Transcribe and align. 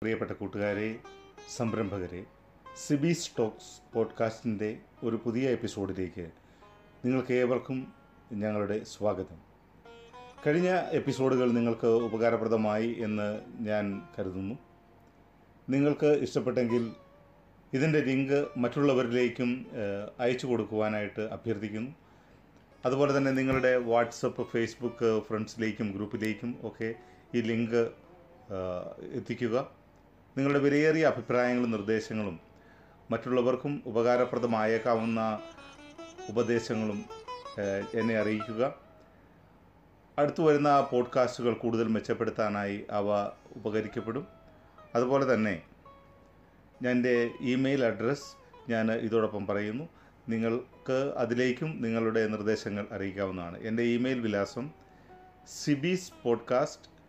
പ്രിയപ്പെട്ട 0.00 0.30
കൂട്ടുകാരെ 0.30 0.98
സംരംഭകരെ 1.56 2.24
സിബി 2.86 3.12
സ്റ്റോക്സ് 3.12 3.94
പോഡ്കാസ്റ്റിന്റെ 3.94 4.78
ഒരു 5.04 5.20
പുതിയ 5.24 5.48
എപ്പിസോഡിലേക്ക് 5.48 6.30
നിങ്ങൾക്ക് 7.04 7.32
ഏവർക്കും 7.32 7.92
ഞങ്ങളുടെ 8.32 8.84
സ്വാഗതം. 8.84 9.36
കഴിഞ്ഞ 10.46 10.68
എപ്പിസോഡുകൾ 10.68 11.52
നിങ്ങൾക്ക് 11.52 11.86
ഉപകാരപ്രദമായി 11.86 12.96
എന്ന് 12.98 13.40
ഞാൻ 13.60 14.02
കരുതുന്നു. 14.18 14.54
നിങ്ങൾക്ക് 15.68 16.06
ഇഷ്ടപ്പെട്ടെങ്കിൽ 16.06 16.92
ഇതിന്റെ 17.72 18.00
ലിങ്ക് 18.00 18.48
മറ്റുള്ളവരിലേക്കും 18.56 19.66
അയച്ചു 20.20 20.46
കൊടുക്കുവാനായിട്ട് 20.46 21.20
അഭ്യർത്ഥിക്കുന്നു. 21.20 21.90
അതുപോലെ 22.84 23.16
തന്നെ 23.16 23.30
നിങ്ങളുടെ 23.30 23.76
വാട്സപ്പ് 23.76 24.46
ഫേസ്ബുക്ക് 24.46 25.22
ഫ്രണ്ട്സിലേക്കും 25.28 25.92
ഗ്രൂപ്പിലേക്കും 25.92 26.58
ഒക്കെ 26.62 26.94
ഈ 27.34 27.40
ലിങ്ക് 27.40 27.92
എത്തിക്കുക. 29.12 29.70
നിങ്ങളുടെ 30.36 30.58
വിലയേറിയ 30.58 31.06
അഭിപ്രായങ്ങളും 31.06 31.70
നിർദ്ദേശങ്ങളും 31.70 32.40
മറ്റുള്ളവർക്കും 33.10 33.82
ഉപകാരപ്രദമായേക്കാവുന്ന 33.86 35.40
ഉപദേശങ്ങളും 36.28 37.04
എന്നെ 37.94 38.16
അറിയിക്കുക. 38.18 38.74
അടുത്തു 40.18 40.42
വരുന്ന 40.42 40.80
പോഡ്കാസ്റ്റുകൾ 40.80 41.52
കൂടുതൽ 41.52 41.88
മെച്ചപ്പെടുത്താനായി 41.88 42.86
അവ 42.90 43.30
ഉപകരിക്കപ്പെടും. 43.56 44.26
അതുപോലെ 44.94 45.34
തന്നെ 45.34 45.62
ഞാൻ 46.82 46.92
എന്റെ 46.92 47.30
ഇമെയിൽ 47.40 47.84
അഡ്രസ്സ് 47.84 48.36
ഞാൻ 48.70 48.92
ഇതോടൊപ്പം 48.92 49.46
പറയുന്നു. 49.46 49.88
നിങ്ങൾക്ക് 50.28 51.14
അതിലേക്കും 51.16 51.82
നിങ്ങളുടെ 51.82 52.28
നിർദ്ദേശങ്ങൾ 52.28 52.86
അറിയിക്കാവുന്നതാണ്. 52.92 53.58
എന്റെ 53.58 53.82
ഇമെയിൽ 53.82 54.20
വിലാസം 54.20 54.70
Sibiz 55.64 56.12
podcast 56.22 56.99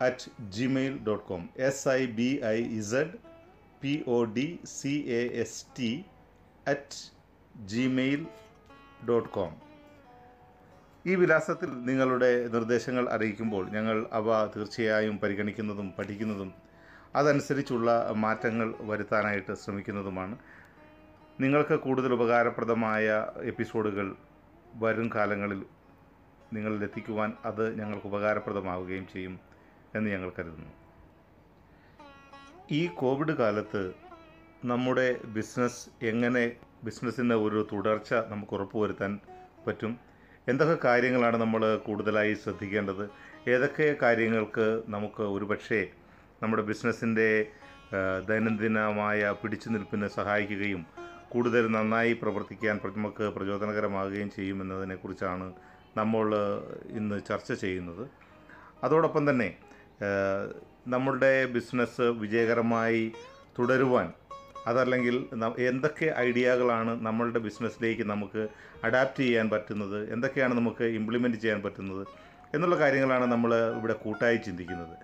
at 0.00 0.50
Gmail 0.50 0.98
dot 0.98 1.24
com 1.24 1.48
S 1.56 1.88
I 1.88 2.06
B 2.06 2.40
I 2.44 2.58
Z 2.64 3.14
P 3.82 4.04
O 4.06 4.24
D 4.24 4.58
C 4.64 5.04
A 5.08 5.22
S 5.42 5.66
T 5.78 6.04
at 6.66 6.98
Gmail 7.66 8.26
dot 9.08 9.28
com 9.28 9.52
ഈ 11.06 11.14
വിലാസത്തിൽ 11.14 11.70
നിങ്ങളുടെ 11.84 12.48
നിർദ്ദേശങ്ങൾ 12.48 13.08
അറിയിക്കുമ്പോൾ 13.08 13.70
ഞങ്ങൾ 13.70 14.06
അവ 14.12 14.46
തീർച്ചയായും 14.56 15.18
പരിഗണിക്കുന്നതും 15.18 15.92
പഠിക്കുന്നതും 15.98 16.52
അതനുസരിച്ചുള്ള 17.16 18.10
മാറ്റങ്ങൾ 18.10 18.74
വരുത്താനായിട്ട് 18.80 19.54
ശ്രമിക്കുന്നതുമാണ്. 19.54 20.38
നിങ്ങൾക്ക് 21.40 21.74
കൂടുതൽ 21.74 22.12
ഉപകാരപ്രദമായ 22.12 23.26
എപ്പിസോഡുകൾ 23.42 24.16
വരും 24.74 25.10
കാലങ്ങളിൽ 25.14 25.66
നിങ്ങളിലെത്തിക്കുവാൻ 26.52 27.32
അത് 27.44 27.80
ഞങ്ങൾക്ക് 27.80 28.06
ഉപകാരപ്രദമാവുകയും 28.06 29.06
ചെയ്യും. 29.12 29.47
എന്ന് 29.94 30.10
ഞങ്ങൾ 30.10 30.32
കരുതുന്നു. 30.38 30.70
ഈ 32.70 32.86
കോവിഡ് 32.86 33.32
കാലത്ത് 33.32 33.94
നമ്മുടെ 34.64 35.22
ബിസിനസ് 35.24 36.04
എങ്ങനെ 36.04 36.52
ബിസിനസ്സിന്റെ 36.84 37.34
ഒരു 37.34 37.68
തുടർച്ച 37.72 38.14
നമുക്ക് 38.14 38.52
ഉറപ്പുവരുത്താൻ 38.52 39.20
പറ്റും? 39.66 39.98
എന്തൊക്കെ 40.48 40.86
കാര്യങ്ങളാണ് 40.88 41.36
നമ്മൾ 41.36 41.76
കൂടുതലായി 41.76 42.34
ശ്രദ്ധിക്കേണ്ടത്? 42.34 43.10
ഏതൊക്കെ 43.50 43.96
കാര്യങ്ങൾക്ക് 44.02 44.82
നമുക്ക് 44.88 45.22
ഒരുപക്ഷേ 45.22 45.88
നമ്മുടെ 46.42 46.62
ബിസിനസ്സിന്റെ 46.62 47.46
ദൈനംദിനമായ 48.28 49.34
പിടിച്ചു 49.42 49.68
നിൽപ്പിന് 49.68 50.08
സഹായിക്കുകയും 50.08 50.86
കൂടുതൽ 51.28 51.70
നന്നായി 51.70 52.12
പ്രവർത്തിക്കാൻ 52.12 52.78
പ്ര- 52.78 52.96
നമുക്ക് 52.96 53.22
പ്രചോദനകരമാകുകയും 53.22 54.30
ചെയ്യുമെന്നതിനെക്കുറിച്ചാണ് 54.30 55.52
നമ്മൾ 55.96 56.34
ഇന്ന് 56.90 57.20
ചർച്ച 57.28 57.52
ചെയ്യുന്നത്. 57.52 58.08
അതോടൊപ്പം 58.84 59.30
തന്നെ 59.30 59.56
നമ്മളുടെ 60.88 61.46
ബിസിനസ് 61.46 62.00
വിജയകരമായി 62.00 63.12
തുടരുവാൻ 63.58 64.12
അതല്ലെങ്കിൽ 64.66 65.26
എന്തൊക്കെ 65.58 66.14
ഐഡിയകളാണ് 66.18 67.06
നമ്മളുടെ 67.06 67.38
ബിസിനസ്സിലേക്ക് 67.38 68.02
നമുക്ക് 68.02 68.48
അഡാപ്റ്റ് 68.84 69.22
ചെയ്യാൻ 69.22 69.50
പറ്റുന്നത് 69.50 70.12
എന്തൊക്കെയാണ് 70.12 70.54
നമുക്ക് 70.54 70.84
ഇംപ്ലിമെന്റ് 70.84 71.38
ചെയ്യാൻ 71.38 71.62
പറ്റുന്നത് 71.62 72.06
എന്നുള്ള 72.54 72.76
കാര്യങ്ങളാണ് 72.78 73.24
നമ്മൾ 73.32 73.54
ഇവിടെ 73.54 73.92
കൂട്ടായി 73.92 74.36
ചിന്തിക്കുന്നത്. 74.36 74.96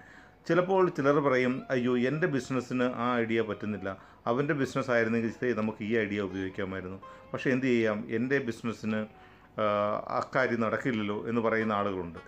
ചിലപ്പോൾ 0.49 0.89
ചിലർ 0.89 1.21
പറയും 1.21 1.63
അയ്യോ 1.71 1.99
എന്റെ 1.99 2.27
ബിസിനസ്സിന് 2.27 2.83
ആ 2.83 3.19
ഐഡിയ 3.19 3.41
പറ്റുന്നില്ല. 3.43 3.97
അവന്റെ 4.27 4.55
ബിസിനസ് 4.55 4.91
ആയിരുന്നെങ്കിൽ 4.91 5.33
"ദേ, 5.43 5.53
നമുക്ക് 5.53 5.85
ഈ 5.85 5.97
ഐഡിയ 5.97 6.21
ഉപയോഗിക്കാമായിരുന്നു. 6.21 6.99
പക്ഷേ 7.33 7.51
എന്ത് 7.51 7.67
ചെയ്യാം? 7.67 8.07
എന്റെ 8.11 8.39
ബിസിനസ്സിന് 8.39 9.07
അക്കാര്യം 10.09 10.61
നടക്കില്ലല്ലോ 10.61 11.29
എന്ന് 11.29 11.41
പറയുന്ന 11.41 11.73
ആളുകളുണ്ട്. 11.73 12.19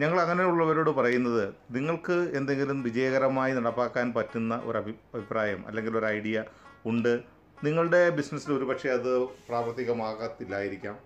ഞങ്ങൾ 0.00 0.20
അങ്ങനെയുള്ളവരോട് 0.20 0.90
പറയുന്നത് 0.90 1.54
നിങ്ങൾക്ക് 1.70 2.12
എന്തെങ്കിലും 2.12 2.82
വിജയകരമായി 2.82 3.52
നടപ്പാക്കാൻ 3.52 4.12
പറ്റുന്ന 4.12 4.62
ഒരു 4.64 4.78
അഭിപ്രായം 4.78 5.66
അല്ലെങ്കിൽ 5.66 5.98
ഒരു 5.98 6.06
ഐഡിയ 6.06 6.44
ഉണ്ട്. 6.86 7.20
നിങ്ങളുടെ 7.64 8.10
ബിസിനസ്സിൽ 8.10 8.52
ഒരുപക്ഷെ 8.52 8.88
അത് 8.88 9.20
പ്രാവർത്തികമാകത്തില്ലായിരിക്കാം. 9.20 10.98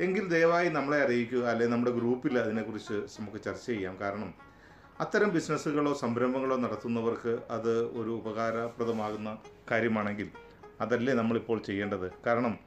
എങ്കിൽ 0.00 0.28
ദയവായി 0.28 0.68
നമ്മളെ 0.68 1.04
അറിയിക്കുക 1.04 1.38
അല്ലെങ്കിൽ 1.38 1.74
നമ്മുടെ 1.74 1.92
ഗ്രൂപ്പിൽ 1.96 2.38
അതിനെക്കുറിച്ച് 2.38 2.92
നമുക്ക് 2.92 3.44
ചർച്ച 3.44 3.66
ചെയ്യാം. 3.66 3.96
കാരണം 4.00 4.34
അത്തരം 5.00 5.30
ബിസിനസ്സുകളോ 5.30 5.92
സംരംഭങ്ങളോ 5.94 6.56
നടത്തുന്നവർക്ക് 6.56 7.38
അത് 7.50 7.82
ഒരു 7.82 8.10
ഉപകാരപ്രദമാകുന്ന 8.10 9.38
കാര്യമാണെങ്കിൽ 9.70 10.30
അതല്ലേ 10.80 11.12
നമ്മളിപ്പോൾ 11.12 11.58
ചെയ്യേണ്ടത്. 11.58 12.12
കാരണം 12.26 12.58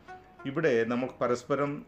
ഇവിടെ 0.45 0.83
നമുക്ക് 0.83 1.13
പരസ്പരം 1.21 1.85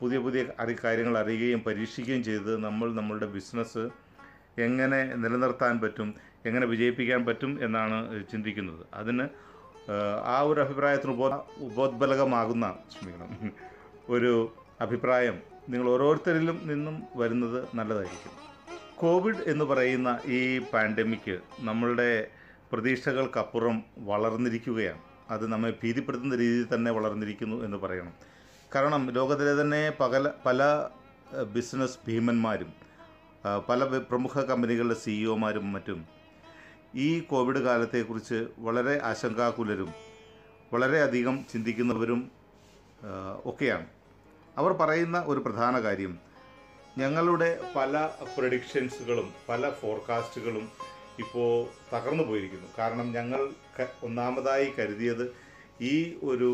പുതിയ 0.00 0.18
പുതിയ 0.18 0.44
അറി 0.60 0.76
കാര്യങ്ങൾ 0.84 1.18
അറിയുകയും 1.18 1.62
പരീക്ഷിക്കുകയും 1.62 2.22
ചെയ്ത് 2.22 2.64
നമ്മൾ 2.64 2.94
നമ്മളുടെ 2.94 3.26
ബിസിനസ് 3.26 3.84
എങ്ങനെ 4.58 5.04
നിലനിർത്താൻ 5.14 5.80
പറ്റും 5.80 6.08
എങ്ങനെ 6.46 6.66
വിജയിപ്പിക്കാൻ 6.66 7.26
പറ്റും 7.26 7.64
എന്നാണ് 7.64 7.98
ചിന്തിക്കുന്നത്. 8.32 8.86
അതിന് 8.94 9.26
ആ, 10.24 10.42
ഒരു 10.42 10.60
അഭിപ്രായത്തിന് 10.60 11.12
ഉപോ 11.12 11.28
ഉപോദ്ബലകമാകുന്ന 11.58 12.66
ക്ഷമിക്കണം 12.90 13.30
ഒരു 14.10 14.32
അഭിപ്രായം 14.80 15.36
നിങ്ങൾ 15.68 15.90
ഓരോരുത്തരിലും 15.90 16.60
നിന്നും 16.64 17.02
വരുന്നത് 17.16 17.68
നല്ലതായിരിക്കും. 17.74 18.32
കോവിഡ് 18.96 19.42
എന്ന് 19.46 19.64
പറയുന്ന 19.64 20.18
ഈ 20.26 20.58
പാൻഡമിക് 20.58 21.34
നമ്മളുടെ 21.60 22.10
പ്രതീക്ഷകൾക്കപ്പുറം 22.72 23.76
വളർന്നിരിക്കുകയാണ്. 23.98 25.00
അത് 25.30 25.52
നമ്മെ 25.52 25.70
ഭീതിപ്പെടുത്തുന്ന 25.82 26.36
രീതിയിൽ 26.36 26.74
തന്നെ 26.74 26.90
വളർന്നിരിക്കുന്നു 26.90 27.64
എന്ന് 27.64 27.76
പറയണം. 27.76 28.14
കാരണം 28.74 29.10
ലോകത്തിലെ 29.10 29.60
തന്നെ 29.60 29.92
പകല 30.00 30.30
പല 30.46 30.60
ബിസിനസ് 31.52 31.98
ഭീമന്മാരും 32.06 32.70
പല 33.68 33.84
പ്രമുഖ 33.84 34.40
കമ്പനികളുടെ 34.40 34.94
സിഇഒമാരും 34.94 35.72
മറ്റും 35.72 36.06
ഈ 36.94 37.20
കോവിഡ് 37.20 37.58
കാലത്തെക്കുറിച്ച് 37.58 38.38
വളരെ 38.58 39.00
ആശങ്കാകുലരും 39.04 39.90
വളരെയധികം 40.72 41.44
ചിന്തിക്കുന്നവരും 41.52 42.30
ഒക്കെയാണ്. 43.44 43.86
അവർ 44.58 44.72
പറയുന്ന 44.72 45.18
ഒരു 45.26 45.40
പ്രധാന 45.40 45.80
കാര്യം 45.80 46.18
ഞങ്ങളുടെ 46.98 47.50
പല 47.76 48.10
പ്രഡിക്ഷൻസുകളും 48.38 49.32
പല 49.48 49.70
ഫോർകാസ്റ്റുകളും 49.70 50.68
ഇപ്പോൾ 51.18 51.54
തകർന്നു 51.92 52.22
പോയിരിക്കുന്നു. 52.22 52.68
കാരണം 52.78 53.12
ഞങ്ങൾ 53.12 53.42
ഒന്നാമതായി 54.02 54.72
കരുതിയത് 54.78 55.24
ഈ 55.80 55.94
ഒരു 56.22 56.50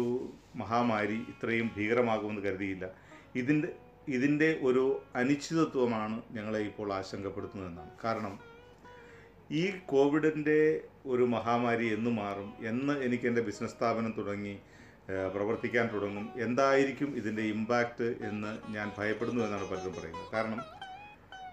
മഹാമാരി 0.59 1.19
ഇത്രയും 1.33 1.71
ഭീകരമാകുമെന്ന് 1.77 2.43
കരുതിയില്ല. 2.43 2.87
ഇതിന്റെ 3.37 3.69
ഇതിന്റെ 4.09 4.59
ഒരു 4.63 5.03
അനിശ്ചിതത്വമാണ് 5.17 6.23
ഞങ്ങളെ 6.31 6.59
ഇപ്പോൾ 6.59 6.93
ആശങ്കപ്പെടുത്തുന്നതെന്നാണ്. 6.93 7.91
കാരണം 8.05 8.39
ഈ 9.51 9.71
കോവിഡിന്റെ 9.87 10.81
ഒരു 11.07 11.23
മഹാമാരി 11.23 11.95
എന്ന് 11.95 12.11
മാറും 12.11 12.55
എന്ന് 12.61 12.95
എനിക്ക് 13.03 13.27
എന്റെ 13.27 13.43
ബിസിനസ് 13.43 13.73
സ്ഥാപനം 13.73 14.15
തുടങ്ങി 14.19 14.59
പ്രവർത്തിക്കാൻ 15.35 15.87
തുടങ്ങും 15.95 16.25
എന്തായിരിക്കും 16.37 17.17
ഇതിന്റെ 17.17 17.43
ഇമ്പാക്റ്റ് 17.43 18.05
എന്ന് 18.05 18.73
ഞാൻ 18.73 18.93
ഭയപ്പെടുന്നു 18.99 19.45
എന്നാണ് 19.45 19.71
പലരും 19.71 19.93
പറയുന്നത്. 19.93 20.27
കാരണം 20.35 20.61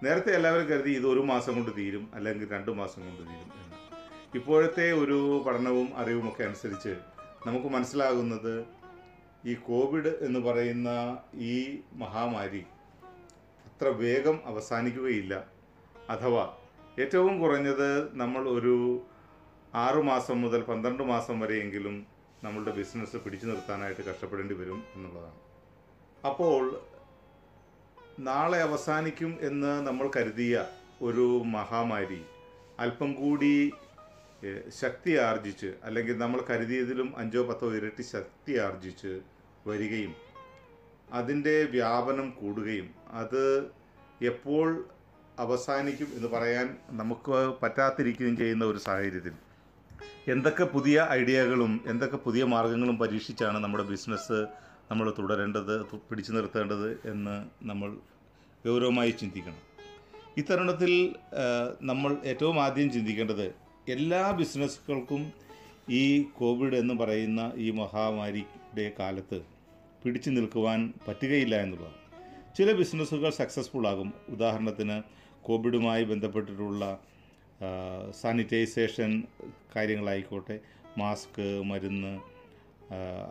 നേരത്തെ 0.04 0.32
എല്ലാവരും 0.36 0.68
കരുതി 0.68 0.92
ഇത് 0.92 1.08
ഒരു 1.08 1.20
മാസം 1.20 1.56
കൊണ്ട് 1.56 1.72
തീരും 1.78 2.12
അല്ലെങ്കിൽ 2.14 2.50
രണ്ട് 2.52 2.72
മാസം 2.72 3.02
കൊണ്ട് 3.06 3.22
തീരും 3.22 3.52
എന്ന്. 3.60 3.78
ഇപ്പോഴത്തെ 4.36 4.92
ഒരു 4.92 5.44
പഠനവും 5.48 5.88
അറിവുമൊക്കെ 5.98 6.44
അനുസരിച്ച് 6.44 6.96
നമുക്ക് 7.48 7.66
മനസ്സിലാകുന്നത് 7.66 8.75
ഈ 9.46 9.54
കോവിഡ് 9.56 10.12
എന്ന് 10.26 10.40
പറയുന്ന 10.40 10.90
ഈ 11.34 11.56
മഹാമാരി 11.94 12.64
അത്ര 13.68 13.88
വേഗം 13.88 14.38
അവസാനിക്കുകയില്ല. 14.46 15.34
അഥവാ 16.10 16.46
ഏറ്റവും 17.00 17.40
കുറഞ്ഞത് 17.42 17.90
നമ്മൾ 18.22 18.50
ഒരു 18.50 18.76
ആറു 19.76 20.02
മാസം 20.02 20.42
മുതൽ 20.42 20.62
പന്ത്രണ്ട് 20.62 21.04
മാസം 21.04 21.40
വരെയെങ്കിലും 21.40 21.96
നമ്മളുടെ 22.44 22.72
ബിസിനസ് 22.72 23.18
പിടിച്ചു 23.18 23.48
നിർത്താനായിട്ട് 23.48 24.02
കഷ്ടപ്പെടേണ്ടി 24.02 24.56
വരും 24.56 24.84
എന്നുള്ളതാണ്. 24.96 25.40
അപ്പോൾ 26.28 26.82
നാളെ 28.20 28.62
അവസാനിക്കും 28.62 29.38
എന്ന് 29.42 29.88
നമ്മൾ 29.88 30.12
കരുതിയ 30.18 30.66
ഒരു 31.02 31.28
മഹാമാരി 31.58 32.22
അല്പം 32.80 33.14
കൂടി 33.14 33.72
ശക്തി 34.82 35.12
ആർജിച്ച് 35.18 35.70
അല്ലെങ്കിൽ 35.84 36.18
നമ്മൾ 36.18 36.40
കരുതിയതിലും 36.50 37.14
അഞ്ചോ 37.18 37.42
പത്തോ 37.44 37.68
ഇരട്ടി 37.76 38.04
ശക്തി 38.16 38.54
ആർജിച്ച് 38.60 39.14
വരികയും 39.68 40.14
അതിന്റെ 41.14 41.64
വ്യാപനം 41.64 42.30
കൂടുകയും 42.30 42.90
അത് 43.12 43.60
എപ്പോൾ 44.22 44.86
അവസാനിക്കും 45.40 46.08
എന്ന് 46.16 46.28
പറയാൻ 46.28 46.78
നമുക്ക് 46.90 47.32
പറ്റാതിരിക്കുകയും 47.62 48.38
ചെയ്യുന്ന 48.38 48.66
ഒരു 48.66 48.78
സാഹചര്യത്തിൽ 48.78 49.34
എന്തൊക്കെ 50.32 50.64
പുതിയ 50.64 51.08
ഐഡിയകളും 51.12 51.82
എന്തൊക്കെ 51.86 52.18
പുതിയ 52.18 52.44
മാർഗങ്ങളും 52.44 53.00
പരീക്ഷിച്ചാണ് 53.00 53.58
നമ്മുടെ 53.58 53.84
ബിസിനസ് 53.84 54.46
നമ്മൾ 54.92 55.14
തുടരേണ്ടത് 55.20 55.86
പിടിച്ചു 55.86 56.32
നിർത്തേണ്ടത് 56.32 57.02
എന്ന് 57.06 57.66
നമ്മൾ 57.68 57.98
ഗൗരവമായി 58.66 59.12
ചിന്തിക്കണം. 59.12 59.62
ഇത്തരുണത്തിൽ 60.38 61.16
നമ്മൾ 61.82 62.18
ഏറ്റവും 62.24 62.62
ആദ്യം 62.62 62.92
ചിന്തിക്കേണ്ടത് 62.92 63.56
എല്ലാ 63.90 64.32
ബിസിനസ്സുകൾക്കും 64.32 65.34
ഈ 65.90 66.24
കോവിഡ് 66.24 66.76
എന്ന് 66.76 66.94
പറയുന്ന 66.94 67.52
ഈ 67.56 67.72
മഹാമാരിയുടെ 67.72 68.92
കാലത്ത് 69.00 69.55
പിടിച്ചു 70.06 70.30
നിൽക്കുവാൻ 70.30 70.94
പറ്റുകയില്ല 71.08 71.56
എന്നുള്ളതാണ്. 71.62 72.00
ചില 72.58 72.72
ബിസിനസ്സുകൾ 72.72 73.30
സക്സസ്ഫുൾ 73.30 73.88
ആകും. 73.88 74.14
ഉദാഹരണത്തിന് 74.30 74.98
കോവിഡുമായി 75.46 76.04
ബന്ധപ്പെട്ടിട്ടുള്ള 76.04 76.84
സാനിറ്റൈസേഷൻ 78.22 79.24
കാര്യങ്ങളായിക്കോട്ടെ 79.76 80.60
മാസ്ക് 80.98 81.64
മരുന്ന് 81.64 82.14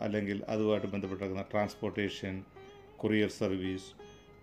അല്ലെങ്കിൽ 0.01 0.41
അതുമായിട്ട് 0.47 0.87
ബന്ധപ്പെട്ടിരിക്കുന്ന 0.87 1.45
ട്രാൻസ്പോർട്ടേഷൻ 1.51 2.43
കൊറിയർ 2.97 3.29
സർവീസ് 3.29 3.89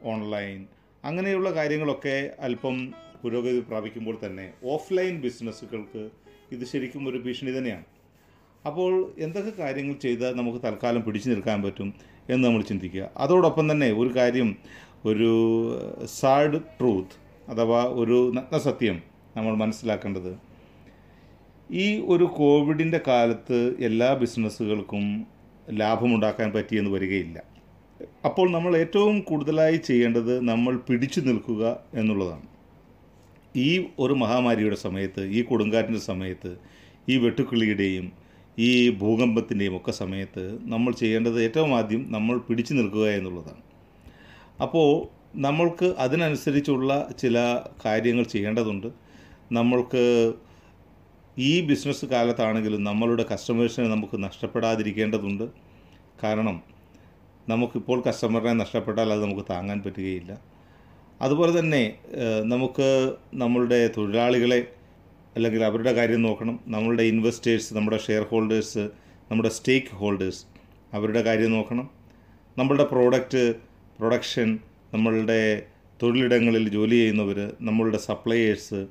ഓൺലൈൻ 0.02 0.67
അങ്ങനെയുള്ള 1.05 1.50
കാര്യങ്ങളൊക്കെ 1.50 2.17
അല്പം 2.38 2.94
പുരോഗതി 3.23 3.61
പ്രാപിക്കുമ്പോൾ 3.61 4.17
തന്നെ 4.26 4.52
ഓഫ്ലൈൻ 4.64 5.20
ബിസിനസ്സുകൾക്ക് 5.20 6.11
ഇത് 6.52 6.64
ശരിക്കും 6.64 7.08
ഒരു 7.08 7.19
ഭീഷണി 7.19 7.58
തന്നെയാണ്. 7.58 7.84
അപ്പോൾ 8.67 9.14
എന്തൊക്കെ 9.19 9.52
കാര്യങ്ങൾ 9.58 9.94
ചെയ്താൽ 9.94 10.34
നമുക്ക് 10.37 10.58
തൽക്കാലം 10.67 11.02
പിടിച്ചു 11.02 11.29
നിൽക്കാൻ 11.31 11.62
പറ്റും? 11.62 12.11
എന്ന് 12.32 12.49
നമ്മൾ 12.49 12.62
ചിന്തിക്കുക. 12.62 13.05
അതോടൊപ്പം 13.17 13.73
തന്നെ 13.73 13.88
ഒരു 13.93 14.11
കാര്യം 14.17 14.56
ഒരു 15.05 15.31
സാഡ് 16.19 16.58
ട്രൂത്ത് 16.81 17.17
അഥവാ 17.50 17.81
ഒരു 17.84 18.32
നഗ്നസത്യം 18.34 18.96
നമ്മൾ 19.37 19.55
മനസ്സിലാക്കേണ്ടത്. 19.56 20.32
ഈ 21.70 21.87
ഒരു 22.08 22.25
കോവിഡിന്റെ 22.25 23.00
കാലത്ത് 23.06 23.58
എല്ലാ 23.81 24.14
ബിസിനസ്സുകൾക്കും 24.14 25.05
ലാഭമുണ്ടാക്കാൻ 25.70 26.52
പറ്റിയെന്ന് 26.52 26.90
വരികയില്ല. 26.90 27.38
അപ്പോൾ 28.25 28.46
നമ്മൾ 28.50 28.76
ഏറ്റവും 28.76 29.20
കൂടുതലായി 29.20 29.76
ചെയ്യേണ്ടത് 29.76 30.40
നമ്മൾ 30.49 30.76
പിടിച്ചു 30.76 31.20
നിൽക്കുക 31.20 31.64
എന്നുള്ളതാണ്. 31.94 32.46
ഈ 33.56 33.87
ഒരു 33.99 34.14
മഹാമാരിയുടെ 34.14 34.76
സമയത്ത് 34.76 35.23
ഈ 35.25 35.43
കൊടുങ്കാറ്റിന്റെ 35.43 36.00
സമയത്ത് 36.00 36.50
ഈ 37.08 37.17
വെട്ടുക്കിളിയുടെയും 37.19 38.21
ഈ 38.58 38.90
ഭൂകമ്പത്തിന്റെയും 38.90 39.76
ഒക്കെ 39.76 39.90
സമയത്ത് 39.90 40.58
നമ്മൾ 40.62 40.93
ചെയ്യേണ്ടത് 40.93 41.43
ഏറ്റവും 41.43 41.75
ആദ്യം 41.75 42.12
നമ്മൾ 42.12 42.38
പിടിച്ചു 42.38 42.75
നിൽക്കുക 42.75 43.08
എന്നുള്ളതാണ്. 43.08 43.62
അപ്പോൾ 44.62 45.08
നമ്മൾക്ക് 45.37 45.94
അതിനനുസരിച്ചുള്ള 45.99 47.12
ചില 47.19 47.37
കാര്യങ്ങൾ 47.84 48.25
ചെയ്യേണ്ടതുണ്ട്. 48.25 48.88
നമ്മൾക്ക് 49.52 50.02
ഈ 51.38 51.60
ബിസിനസ് 51.66 52.06
കാലത്താണെങ്കിലും 52.06 52.84
നമ്മളുടെ 52.84 53.25
കസ്റ്റമേഴ്സിനെ 53.32 53.88
നമുക്ക് 53.88 54.25
നഷ്ടപ്പെടാതിരിക്കേണ്ടതുണ്ട്. 54.25 55.44
കാരണം 56.22 56.62
നമുക്കിപ്പോൾ 57.48 58.02
കസ്റ്റമറിനെ 58.08 58.52
നഷ്ടപ്പെട്ടാൽ 58.52 59.12
അത് 59.12 59.25
നമുക്ക് 59.25 59.44
താങ്ങാൻ 59.50 59.82
പറ്റുകയില്ല. 59.82 60.38
അതുപോലെ 61.22 61.58
തന്നെ 61.58 61.94
നമുക്ക് 62.43 63.16
നമ്മളുടെ 63.34 63.90
തൊഴിലാളികളെ 63.96 64.81
അല്ലെങ്കിൽ 65.37 65.64
അവരുടെ 65.64 65.93
കാര്യം 65.93 66.23
നോക്കണം. 66.23 66.61
നമ്മളുടെ 66.67 67.02
ഇൻവെസ്റ്റേഴ്സ് 67.02 67.75
നമ്മുടെ 67.75 67.99
ഷെയർ 67.99 68.23
ഹോൾഡേഴ്സ് 68.23 68.84
നമ്മുടെ 69.31 69.49
സ്റ്റേക്ക് 69.49 69.94
ഹോൾഡേഴ്സ് 69.94 70.43
അവരുടെ 70.94 71.23
കാര്യം 71.23 71.52
നോക്കണം. 71.52 71.90
നമ്മളുടെ 72.58 72.84
പ്രോഡക്റ്റ് 72.84 73.55
പ്രൊഡക്ഷൻ 73.99 74.58
നമ്മളുടെ 74.94 75.62
തൊഴിലിടങ്ങളിൽ 76.02 76.69
ജോലി 76.69 76.94
ചെയ്യുന്നവർ 76.94 77.38
നമ്മളുടെ 77.61 77.99
സപ്ലയേഴ്സ് 77.99 78.87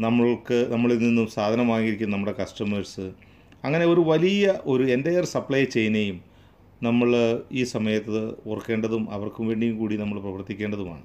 നമ്മൾക്ക് 0.00 0.66
നമ്മളിൽ 0.70 0.98
നിന്നും 0.98 1.26
സാധനം 1.26 1.68
വാങ്ങിയിരിക്കുന്ന 1.68 2.16
നമ്മുടെ 2.16 2.34
കസ്റ്റമേഴ്സ് 2.40 3.06
അങ്ങനെ 3.64 3.84
ഒരു 3.84 4.00
വലിയ 4.00 4.54
ഒരു 4.64 4.84
എന്റയർ 4.92 5.24
സപ്ലൈ 5.24 5.64
ചെയിനെയും 5.64 6.18
നമ്മൾ 6.82 7.08
ഈ 7.52 7.62
സമയത്ത് 7.64 8.20
ഓർക്കേണ്ടതും 8.46 9.10
അവർക്കും 9.10 9.46
വേണ്ടിയും 9.48 9.78
കൂടി 9.78 9.96
നമ്മൾ 9.96 10.20
പ്രവർത്തിക്കേണ്ടതുമാണ്. 10.20 11.02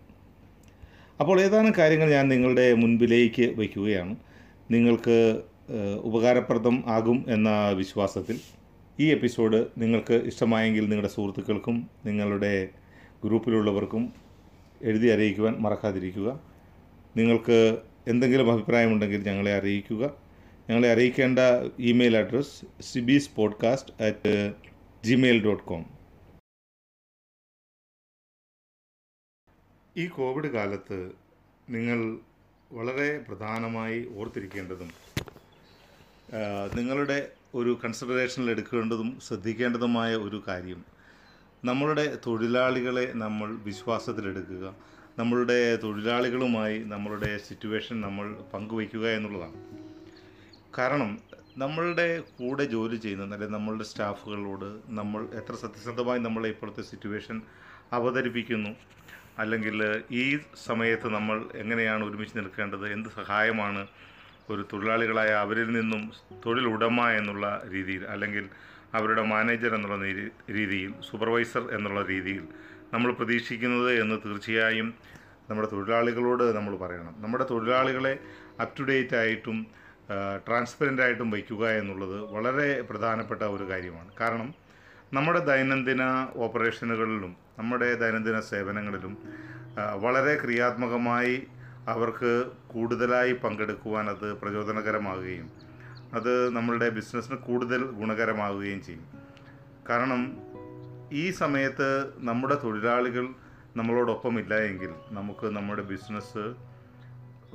അപ്പോൾ 1.20 1.42
ഏതാനും 1.42 1.74
കാര്യങ്ങൾ 1.78 2.10
ഞാൻ 2.10 2.28
നിങ്ങളുടെ 2.28 2.74
മുൻപിലേക്ക് 2.74 3.54
വയ്ക്കുകയാണ്. 3.58 4.16
നിങ്ങൾക്ക് 4.72 5.44
ഉപകാരപ്രദം 6.04 6.84
ആകും 6.88 7.26
എന്ന 7.28 7.70
വിശ്വാസത്തിൽ 7.70 8.40
ഈ 9.00 9.12
എപ്പിസോഡ് 9.12 9.66
നിങ്ങൾക്ക് 9.78 10.14
ഇഷ്ടമായെങ്കിൽ 10.14 10.84
നിങ്ങളുടെ 10.84 11.08
സുഹൃത്തുക്കൾക്കും 11.08 11.90
നിങ്ങളുടെ 12.06 12.70
ഗ്രൂപ്പിലുള്ളവർക്കും 13.26 14.14
എഴുതി 14.82 15.08
അറിയിക്കുവാൻ 15.08 15.54
മറക്കാതിരിക്കുക. 15.54 16.40
നിങ്ങൾക്ക് 17.18 17.82
എന്തെങ്കിലും 18.08 18.52
അഭിപ്രായമുണ്ടെങ്കിൽ 18.52 19.24
ഞങ്ങളെ 19.28 19.58
അറിയിക്കുക. 19.58 20.24
ഞങ്ങളെ 20.70 20.92
അറിയിക്കേണ്ട 20.92 21.40
email 21.80 22.18
address 22.18 22.66
Sibiz 22.82 23.36
podcast 23.36 24.04
at 24.04 24.54
Gmail 25.04 25.44
dot 25.44 25.64
com 25.64 25.86
ഈ 29.98 30.08
കോവിഡ് 30.08 30.48
കാലത്ത് 30.48 31.12
നിങ്ങൾ 31.70 32.20
വളരെ 32.74 33.08
പ്രധാനമായി 33.28 34.00
ഓർത്തിരിക്കേണ്ടതും 34.20 34.90
നിങ്ങളുടെ 36.78 37.18
ഒരു 37.56 37.72
കൺസിഡറേഷനിൽ 37.84 38.50
എടുക്കേണ്ടതും 38.52 39.10
ശ്രദ്ധിക്കേണ്ടതുമായ 39.20 40.16
ഒരു 40.28 40.44
കാര്യം 40.48 40.80
നമ്മളുടെ 41.66 42.06
തൊഴിലാളികളെ 42.26 43.06
നമ്മൾ 43.24 43.50
വിശ്വാസത്തിലെടുക്കുക 43.68 44.66
നമ്മളുടെ 45.20 45.58
തൊഴിലാളികളുമായി 45.84 46.78
നമ്മളുടെ 46.84 47.30
സിറ്റുവേഷൻ 47.48 48.02
നമ്മൾ 48.02 48.26
പങ്കുവയ്ക്കുക 48.54 49.06
എന്നുള്ളതാണ്. 49.18 49.60
കാരണം 50.78 51.12
നമ്മളുടെ 51.58 52.08
കൂടെ 52.40 52.66
ജോലി 52.66 52.96
ചെയ്യുന്ന 52.96 53.24
അല്ലെങ്കിൽ 53.24 53.48
നമ്മളുടെ 53.48 53.84
സ്റ്റാഫുകളോട് 53.84 54.70
നമ്മൾ 55.00 55.22
എത്ര 55.40 55.56
സത്യസന്ധമായി 55.56 56.20
നമ്മളെ 56.20 56.50
ഇപ്പോഴത്തെ 56.50 56.82
സിറ്റുവേഷൻ 56.82 57.38
അവതരിപ്പിക്കുന്നു 57.92 58.72
അല്ലെങ്കിൽ 59.38 59.78
ഈ 60.12 60.24
സമയത്ത് 60.66 61.08
നമ്മൾ 61.08 61.50
എങ്ങനെയാണ് 61.56 62.06
ഒരുമിച്ച് 62.06 62.38
നിൽക്കേണ്ടത് 62.38 62.92
എന്ത് 62.92 63.10
സഹായമാണ് 63.10 63.82
ഒരു 64.50 64.66
തൊഴിലാളികളായ 64.74 65.32
അവരിൽ 65.36 65.72
നിന്നും 65.72 66.02
തൊഴിലുടമ 66.46 67.10
എന്നുള്ള 67.12 67.62
രീതിയിൽ 67.70 68.08
അല്ലെങ്കിൽ 68.08 68.46
അവരുടെ 68.94 69.22
മാനേജർ 69.24 69.76
എന്നുള്ള 69.76 70.04
രീതി- 70.06 70.32
രീതിയിൽ 70.54 70.94
സൂപ്പർവൈസർ 71.02 71.72
എന്നുള്ള 71.72 72.02
രീതിയിൽ 72.06 72.44
നമ്മൾ 72.94 73.12
പ്രതീക്ഷിക്കുന്നത് 73.12 74.00
എന്ന് 74.00 74.20
തീർച്ചയായും 74.26 74.90
നമ്മുടെ 75.50 75.68
തൊഴിലാളികളോട് 75.68 76.44
നമ്മൾ 76.56 76.76
പറയണം. 76.76 77.16
നമ്മുടെ 77.20 77.44
തൊഴിലാളികളെ 77.44 78.14
അപ് 78.62 78.80
ടു 78.80 78.84
ഡേറ്റ് 78.84 79.16
ആയിട്ടും 79.16 79.58
ട്രാൻസ്പെറന്റ് 80.48 81.02
ആയിട്ടും 81.02 81.32
വയ്ക്കുക 81.32 81.70
എന്നുള്ളത് 81.72 82.22
വളരെ 82.32 82.82
പ്രധാനപ്പെട്ട 82.82 83.44
ഒരു 83.56 83.64
കാര്യമാണ്. 83.70 84.12
കാരണം 84.22 84.50
നമ്മുടെ 85.14 85.40
ദൈനംദിന 85.40 86.04
ഓപ്പറേഷനുകളിലും 86.36 87.34
നമ്മുടെ 87.58 87.88
ദൈനംദിന 88.02 88.38
സേവനങ്ങളിലും 88.52 89.14
വളരെ 90.04 90.34
ക്രിയാത്മകമായി 90.44 91.36
അവർക്ക് 91.94 92.32
കൂടുതലായി 92.74 93.34
പങ്കെടുക്കുവാൻ 93.44 94.06
അത് 94.10 94.28
പ്രചോദനകരമാകുകയും 94.42 95.48
അത് 96.18 96.34
നമ്മളുടെ 96.56 96.88
ബിസിനസ്സിന് 96.98 97.38
കൂടുതൽ 97.48 97.82
ഗുണകരമാവുകയും 98.00 98.82
ചെയ്യും. 98.88 99.06
കാരണം 99.90 100.22
ഈ 101.22 101.24
സമയത്ത് 101.42 101.90
നമ്മുടെ 102.30 102.56
തൊഴിലാളികൾ 102.64 103.26
നമ്മളോടൊപ്പം 103.80 104.36
ഇല്ല 104.40 104.54
എങ്കിൽ 104.70 104.92
നമുക്ക് 105.18 105.48
നമ്മുടെ 105.58 105.84
ബിസിനസ് 105.92 106.44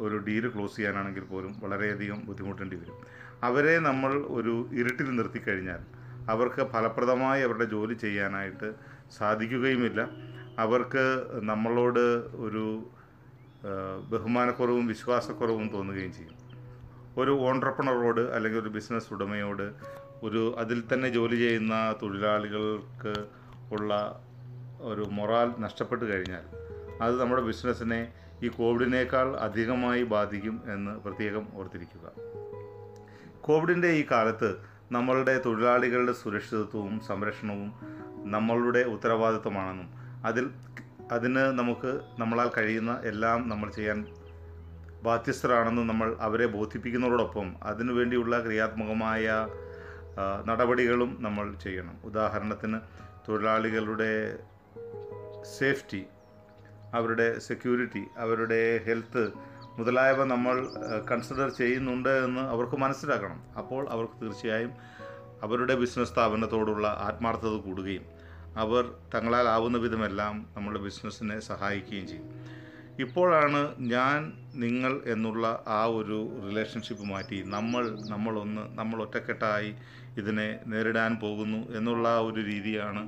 ഒരു 0.04 0.16
ഡീൽ 0.26 0.44
ക്ലോസ് 0.54 0.76
ചെയ്യാനാണെങ്കിൽ 0.76 1.24
പോലും 1.30 1.52
വളരെയധികം 1.64 2.18
ബുദ്ധിമുട്ടേണ്ടി 2.26 2.76
വരും. 2.80 2.98
അവരെ 3.48 3.74
നമ്മൾ 3.88 4.12
ഒരു 4.38 4.54
ഇരുട്ടിൽ 4.80 5.08
നിർത്തിക്കഴിഞ്ഞാൽ 5.18 5.80
അവർക്ക് 6.28 6.66
ഫലപ്രദമായി 6.66 7.42
അവരുടെ 7.42 7.64
ജോലി 7.64 7.94
ചെയ്യാനായിട്ട് 7.94 8.74
സാധിക്കുകയുമില്ല. 9.18 10.08
അവർക്ക് 10.58 11.26
നമ്മളോട് 11.42 12.06
ഒരു 12.36 12.90
ബഹുമാനക്കുറവും 14.10 14.86
വിശ്വാസക്കുറവും 14.86 15.68
തോന്നുകയും 15.68 16.12
ചെയ്യും. 16.12 16.38
ഒരു 17.16 17.30
ഓൺട്രപ്രണറോട് 17.30 18.20
അല്ലെങ്കിൽ 18.20 18.60
ഒരു 18.60 18.68
ബിസിനസ് 18.68 19.12
ഉടമയോട് 19.12 19.72
ഒരു 20.22 20.54
അതിൽ 20.58 20.84
തന്നെ 20.92 21.08
ജോലി 21.08 21.36
ചെയ്യുന്ന 21.36 21.94
തൊഴിലാളികൾക്ക് 22.02 23.14
ഉള്ള 23.72 24.22
ഒരു 24.80 25.00
മൊറാൽ 25.00 25.54
നഷ്ടപ്പെട്ട് 25.58 26.04
കഴിഞ്ഞാൽ 26.04 26.42
അത് 27.02 27.20
നമ്മുടെ 27.20 27.42
ബിസിനസ്സിനെ 27.42 28.12
ഈ 28.42 28.48
കോവിഡിനേക്കാൾ 28.48 29.36
അധികമായി 29.36 30.02
ബാധിക്കും 30.02 30.62
എന്ന് 30.72 31.00
പ്രത്യേകം 31.00 31.46
ഓർത്തിരിക്കുക. 31.54 32.10
കോവിഡിന്റെ 33.40 33.88
ഈ 33.88 34.04
കാലത്ത് 34.10 34.67
നമ്മളുടെ 34.92 35.42
തൊഴിലാളികളുടെ 35.46 36.12
സുരക്ഷിതത്വവും 36.12 37.00
സംരക്ഷണവും 37.00 37.72
നമ്മളുടെ 38.30 38.78
ഉത്തരവാദിത്വമാണെന്നും 38.78 39.88
അതിൽ 40.24 40.50
അതിന് 41.12 41.44
നമുക്ക് 41.58 42.00
നമ്മളാൽ 42.18 42.50
കഴിയുന്ന 42.58 43.00
എല്ലാം 43.04 43.48
നമ്മൾ 43.48 43.70
ചെയ്യാൻ 43.70 44.06
ബാധ്യസ്ഥരാണെന്ന് 45.02 45.82
നമ്മൾ 45.82 46.16
അവരെ 46.20 46.46
ബോധിപ്പിക്കുന്നതോടൊപ്പം 46.46 47.56
അതിനുവേണ്ടിയുള്ള 47.62 48.44
ക്രിയാത്മകമായ 48.44 49.26
നടപടികളും 50.46 51.16
നമ്മൾ 51.20 51.54
ചെയ്യണം. 51.54 51.96
ഉദാഹരണത്തിന് 52.04 52.78
തൊഴിലാളികളുടെ 53.28 54.38
സേഫ്റ്റി 55.58 56.02
അവരുടെ 56.94 57.38
സെക്യൂരിറ്റി 57.38 58.02
അവരുടെ 58.16 58.80
ഹെൽത്ത് 58.86 59.24
മുതലായവ 59.78 60.24
നമ്മൾ 60.24 60.56
കൺസിഡർ 61.10 61.48
ചെയ്യുന്നുണ്ട് 61.50 62.12
എന്ന് 62.26 62.40
അവർക്ക് 62.40 62.76
മനസ്സിലാക്കണം. 62.76 63.40
അപ്പോൾ 63.56 63.88
അവർക്ക് 63.94 64.16
തീർച്ചയായും 64.22 64.72
അവരുടെ 65.42 65.74
ബിസിനസ് 65.74 66.12
സ്ഥാപനത്തോടുള്ള 66.12 66.86
ആത്മാർത്ഥത 67.08 67.56
കൂടുകയും 67.66 68.04
അവർ 68.56 68.84
തങ്ങളാലാവുന്ന 69.14 69.78
വിധമെല്ലാം 69.78 70.48
നമ്മുടെ 70.56 70.80
ബിസിനസ്സിനെ 70.80 71.40
സഹായിക്കുകയും 71.40 72.06
ചെയ്യും. 72.06 72.28
ഇപ്പോഴാണ് 73.04 73.76
ഞാൻ 73.78 74.18
നിങ്ങൾ 74.54 75.02
എന്നുള്ള 75.06 75.64
ആ 75.68 75.84
ഒരു 75.98 76.18
റിലേഷൻഷിപ്പ് 76.46 77.04
മാറ്റി 77.10 77.38
നമ്മൾ 77.42 77.84
നമ്മളൊന്ന് 78.08 78.62
നമ്മൾ 78.78 79.02
ഒറ്റക്കെട്ടായി 79.02 79.70
ഇതിനെ 80.16 80.48
നേരിടാൻ 80.66 81.12
പോകുന്നു 81.16 81.60
എന്നുള്ള 81.78 82.08
ഒരു 82.20 82.40
രീതിയാണ് 82.40 83.02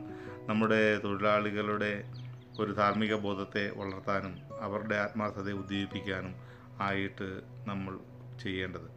നമ്മുടെ 0.49 0.99
തൊഴിലാളികളുടെ 1.05 1.93
ഒരു 2.61 2.73
ധാർമ്മിക 2.73 3.15
ബോധത്തെ 3.15 3.65
വളർത്താനും 3.81 4.37
അവരുടെ 4.61 4.97
ആത്മാർത്ഥതയെ 4.97 5.53
ഉദ്ദീപിപ്പിക്കാനും 5.53 6.35
ആയിട്ട് 6.81 7.29
നമ്മൾ 7.67 7.95
ചെയ്യേണ്ടത്. 8.43 8.89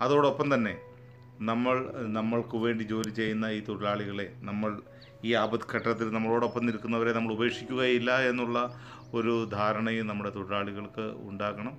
അതോടൊപ്പം 0.00 0.54
തന്നെ 0.54 0.74
നമ്മൾ 1.40 1.76
നമ്മൾക്ക് 2.08 2.56
വേണ്ടി 2.56 2.84
ജോലി 2.84 3.10
ചെയ്യുന്ന 3.10 3.46
ഈ 3.46 3.60
തൊഴിലാളികളെ 3.60 4.26
നമ്മൾ 4.40 4.70
ഈ 5.24 5.34
ആപത്ഘട്ടത്തിൽ 5.34 6.08
നമ്മളോടൊപ്പം 6.12 6.66
നിൽക്കുന്നവരെ 6.66 7.12
നമ്മൾ 7.12 7.32
ഉപേക്ഷിക്കുകയില്ല 7.32 8.10
എന്നുള്ള 8.20 8.58
ഒരു 9.14 9.48
ധാരണയും 9.52 10.06
നമ്മുടെ 10.06 10.30
തൊഴിലാളികൾക്ക് 10.30 11.06
ഉണ്ടാക്കണം 11.22 11.74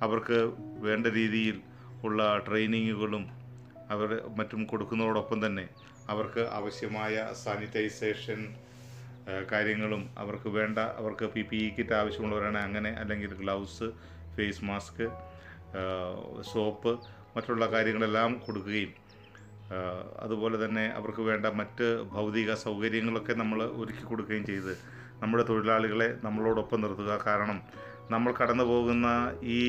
അവർക്ക് 0.00 0.38
വേണ്ട 0.80 1.06
രീതിയിൽ 1.06 1.56
ഉള്ള 2.04 2.38
ട്രെയിനിങ്ങുകളും 2.38 3.24
അവർ 3.90 4.10
മറ്റും 4.36 4.64
കൊടുക്കുന്നതോടൊപ്പം 4.64 5.46
തന്നെ 5.46 5.64
അവർക്ക് 6.08 6.40
ആവശ്യമായ 6.52 7.14
സാനിറ്റൈസേഷൻ 7.44 8.40
കാര്യങ്ങളും 9.52 10.10
അവർക്ക് 10.18 10.48
വേണ്ട 10.48 10.78
അവർക്ക് 10.78 11.26
പി 11.26 11.42
പി 11.42 11.56
ഇ 11.56 11.70
കിറ്റ് 11.76 11.94
ആവശ്യമുള്ളവരാണ് 11.94 12.58
അങ്ങനെ 12.58 12.90
അല്ലെങ്കിൽ 12.90 13.34
ഗ്ലൗസ് 13.34 13.88
ഫേസ് 14.38 14.64
മാസ്ക് 14.70 15.04
സോപ്പ് 16.52 16.92
മറ്റുള്ള 17.36 17.64
കാര്യങ്ങളെല്ലാം 17.74 18.30
കൊടുക്കുകയും 18.46 18.92
അതുപോലെ 20.24 20.56
തന്നെ 20.64 20.84
അവർക്ക് 20.98 21.22
വേണ്ട 21.30 21.46
മറ്റ് 21.60 21.86
ഭൗതിക 22.14 22.50
സൗകര്യങ്ങളൊക്കെ 22.66 23.34
നമ്മൾ 23.42 23.58
ഒരുക്കി 23.80 24.04
കൊടുക്കുകയും 24.10 24.44
ചെയ്ത് 24.50 24.72
നമ്മുടെ 25.22 25.44
തൊഴിലാളികളെ 25.50 26.08
നമ്മളോടൊപ്പം 26.26 26.78
നിർത്തുക. 26.84 27.10
കാരണം 27.26 27.58
നമ്മൾ 28.14 28.30
കടന്നു 28.40 28.64
പോകുന്ന 28.70 29.06
ഈ 29.58 29.60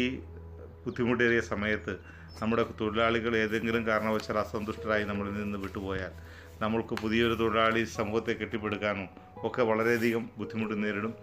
ബുദ്ധിമുട്ടേറിയ 0.85 1.41
സമയത്ത് 1.53 1.93
നമ്മുടെ 2.41 2.63
തൊഴിലാളികൾ 2.81 3.33
ഏതെങ്കിലും 3.43 3.83
കാരണവശാൽ 3.89 4.37
അസന്തുഷ്ടരായി 4.43 5.05
നമ്മളിൽ 5.09 5.33
നിന്ന് 5.41 5.57
വിട്ടുപോയാൽ 5.63 6.13
നമ്മൾക്ക് 6.61 6.95
പുതിയൊരു 7.01 7.35
തൊഴിലാളി 7.41 7.81
സമൂഹത്തെ 7.97 8.33
കെട്ടിപ്പടുക്കാനും 8.41 9.07
ഒക്കെ 9.47 9.61
വളരെയധികം 9.71 10.23
ബുദ്ധിമുട്ട് 10.39 10.75
നേരിടും. 10.83 11.13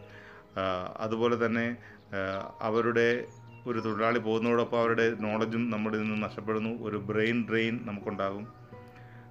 അതുപോലെ 1.04 1.36
തന്നെ 1.44 1.64
അവരുടെ 2.60 3.24
ഒരു 3.66 3.78
തൊഴിലാളി 3.80 4.18
പോകുന്നതോടൊപ്പം 4.18 4.78
അവരുടെ 4.78 5.14
നോളജും 5.14 5.70
നമ്മുടെ 5.70 5.98
നിന്ന് 5.98 6.22
നഷ്ടപ്പെടുന്നു. 6.22 6.82
ഒരു 6.82 6.96
ബ്രെയിൻ 6.96 7.46
ഡ്രെയിൻ 7.48 7.80
നമുക്കുണ്ടാകും. 7.84 8.48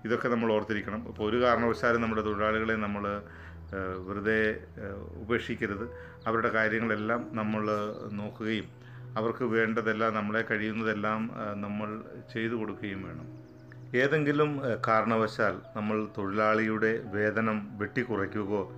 ഇതൊക്കെ 0.06 0.28
നമ്മൾ 0.28 0.54
ഓർത്തിരിക്കണം. 0.54 1.08
അപ്പോൾ 1.08 1.30
ഒരു 1.30 1.42
കാരണവശാലും 1.42 2.02
നമ്മുടെ 2.02 2.22
തൊഴിലാളികളെ 2.22 2.74
നമ്മൾ 2.74 3.22
വെറുതെ 4.08 4.64
ഉപേക്ഷിക്കരുത്. 5.22 5.86
അവരുടെ 6.28 6.50
കാര്യങ്ങളെല്ലാം 6.50 7.28
നമ്മൾ 7.32 7.64
നോക്കുകയും 8.12 8.68
അവർക്ക് 9.18 9.44
വേണ്ടതെല്ലാം 9.44 10.14
നമ്മളെ 10.14 10.42
കഴിയുന്നതെല്ലാം 10.42 11.32
നമ്മൾ 11.56 12.02
ചെയ്തു 12.34 12.54
കൊടുക്കുകയും 12.54 13.04
വേണം. 13.04 13.46
ഏതെങ്കിലും 13.96 14.62
കാരണവശാൽ 14.88 15.62
നമ്മൾ 15.76 16.08
തൊഴിലാളിയുടെ 16.18 16.98
വേതനം 16.98 17.78
വെട്ടിക്കുറയ്ക്കുകയോ 17.78 18.74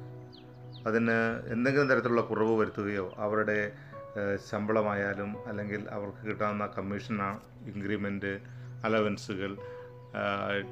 അതിന് 0.88 1.12
എന്തെങ്കിലും 1.51 1.89
തരത്തിലുള്ള 1.89 2.22
കുറവ് 2.22 2.60
വരുത്തുകയോ 2.60 3.13
അവരുടെ 3.18 3.72
ശമ്പളമായാലും 4.50 5.36
അല്ലെങ്കിൽ 5.47 5.88
അവർക്ക് 5.89 6.27
കിട്ടാവുന്ന 6.27 6.65
commission 6.65 7.17
increment 7.65 8.39
അലവൻസുകൾ 8.83 9.57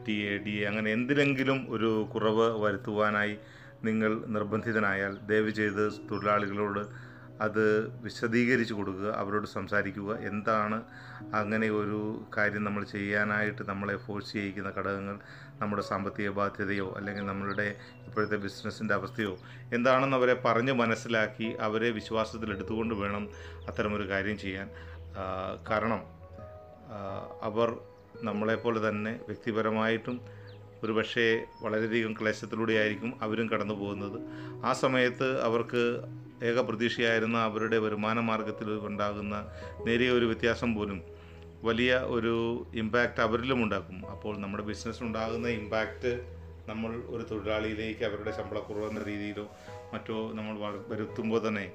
T 0.07 0.15
A 0.27 0.37
D 0.37 0.51
A 0.51 0.65
അങ്ങനെ 0.65 0.91
എന്തിലെങ്കിലും 0.91 1.67
ഒരു 1.69 2.09
കുറവ് 2.13 2.61
വരുത്തുവാനായി 2.61 3.37
നിങ്ങൾ 3.83 4.23
നിർബന്ധിതനായാൽ 4.27 5.19
ദയവ് 5.25 5.49
ചെയ്ത് 5.49 5.91
തൊഴിലാളികളോട് 6.11 6.81
അത് 7.41 7.91
വിശദീകരിച്ച് 8.03 8.73
കൊടുക്കുക 8.73 9.11
അവരോട് 9.11 9.47
സംസാരിക്കുക. 9.47 10.15
എന്താണ് 10.19 10.83
അങ്ങനെ 11.33 11.69
ഒരു 11.69 12.25
കാര്യം 12.37 12.63
നമ്മൾ 12.63 12.83
ചെയ്യാനായിട്ട് 12.83 13.61
നമ്മളെ 13.69 13.97
ഫോഴ്സ് 13.97 14.33
ചെയ്യിക്കുന്ന 14.33 14.69
ഘടകങ്ങൾ 14.69 15.19
നമ്മുടെ 15.61 15.81
സാമ്പത്തിക 15.81 16.29
ബാധ്യതയോ 16.29 16.93
അല്ലെങ്കിൽ 16.97 17.25
നമ്മളുടെ 17.25 17.75
ഇപ്പോഴത്തെ 18.07 18.35
ബിസിനസ്സിന്റെ 18.35 18.93
അവസ്ഥയോ 18.93 19.37
എന്താണെന്ന് 19.73 20.17
അവരെ 20.17 20.41
പറഞ്ഞ് 20.45 20.71
മനസ്സിലാക്കി 20.71 21.55
അവരെ 21.59 21.89
വിശ്വാസത്തിലെടുത്തുകൊണ്ട് 21.89 22.93
വേണം 22.93 23.29
അത്തരമൊരു 23.67 24.09
കാര്യം 24.09 24.37
ചെയ്യാൻ. 24.37 24.69
കാരണം 25.69 26.01
അവർ 27.41 27.77
നമ്മളെപ്പോലെ 28.23 28.89
തന്നെ 28.89 29.19
വ്യക്തിപരമായിട്ടും 29.27 30.21
ഒരുപക്ഷേ 30.83 31.45
വളരെയധികം 31.61 32.13
ക്ലേശത്തിലൂടെയായിരിക്കും 32.21 33.13
അവരും 33.21 33.49
കടന്നു 33.49 33.73
പോകുന്നത് 33.73 34.19
ആ 34.65 34.73
സമയത്ത് 34.73 35.41
അവർക്ക് 35.41 35.83
ഏക 36.43 36.59
പ്രതീക്ഷയായിരുന്ന 36.59 37.37
അവരുടെ 37.37 37.77
വരുമാന 37.77 38.19
മാർഗത്തിൽ 38.19 38.69
ഉണ്ടാകുന്ന 38.69 39.45
നേരിയ 39.85 40.09
ഒരു 40.11 40.25
വ്യത്യാസം 40.25 40.75
പോലും 40.75 41.01
വലിയ 41.63 41.97
ഒരു 41.97 42.67
ഇമ്പാക്റ്റ് 42.73 43.21
അവരിലും 43.21 43.63
ഉണ്ടാക്കും. 43.63 44.05
അപ്പോൾ 44.09 44.37
നമ്മുടെ 44.37 44.63
ബിസിനസ്സിനുണ്ടാകുന്ന 44.63 45.47
ഇമ്പാക്റ്റ് 45.47 46.23
നമ്മൾ 46.67 47.01
ഒരു 47.07 47.23
തൊഴിലാളിയിലേക്ക് 47.31 48.03
അവരുടെ 48.05 48.31
ശമ്പളക്കുറവ് 48.31 48.89
എന്ന 48.89 49.03
രീതിയിലോ 49.03 49.49
മറ്റോ 49.93 50.31
നമ്മൾ 50.33 50.57
വരുത്തുമ്പോൾ 50.87 51.47
തന്നെ 51.47 51.71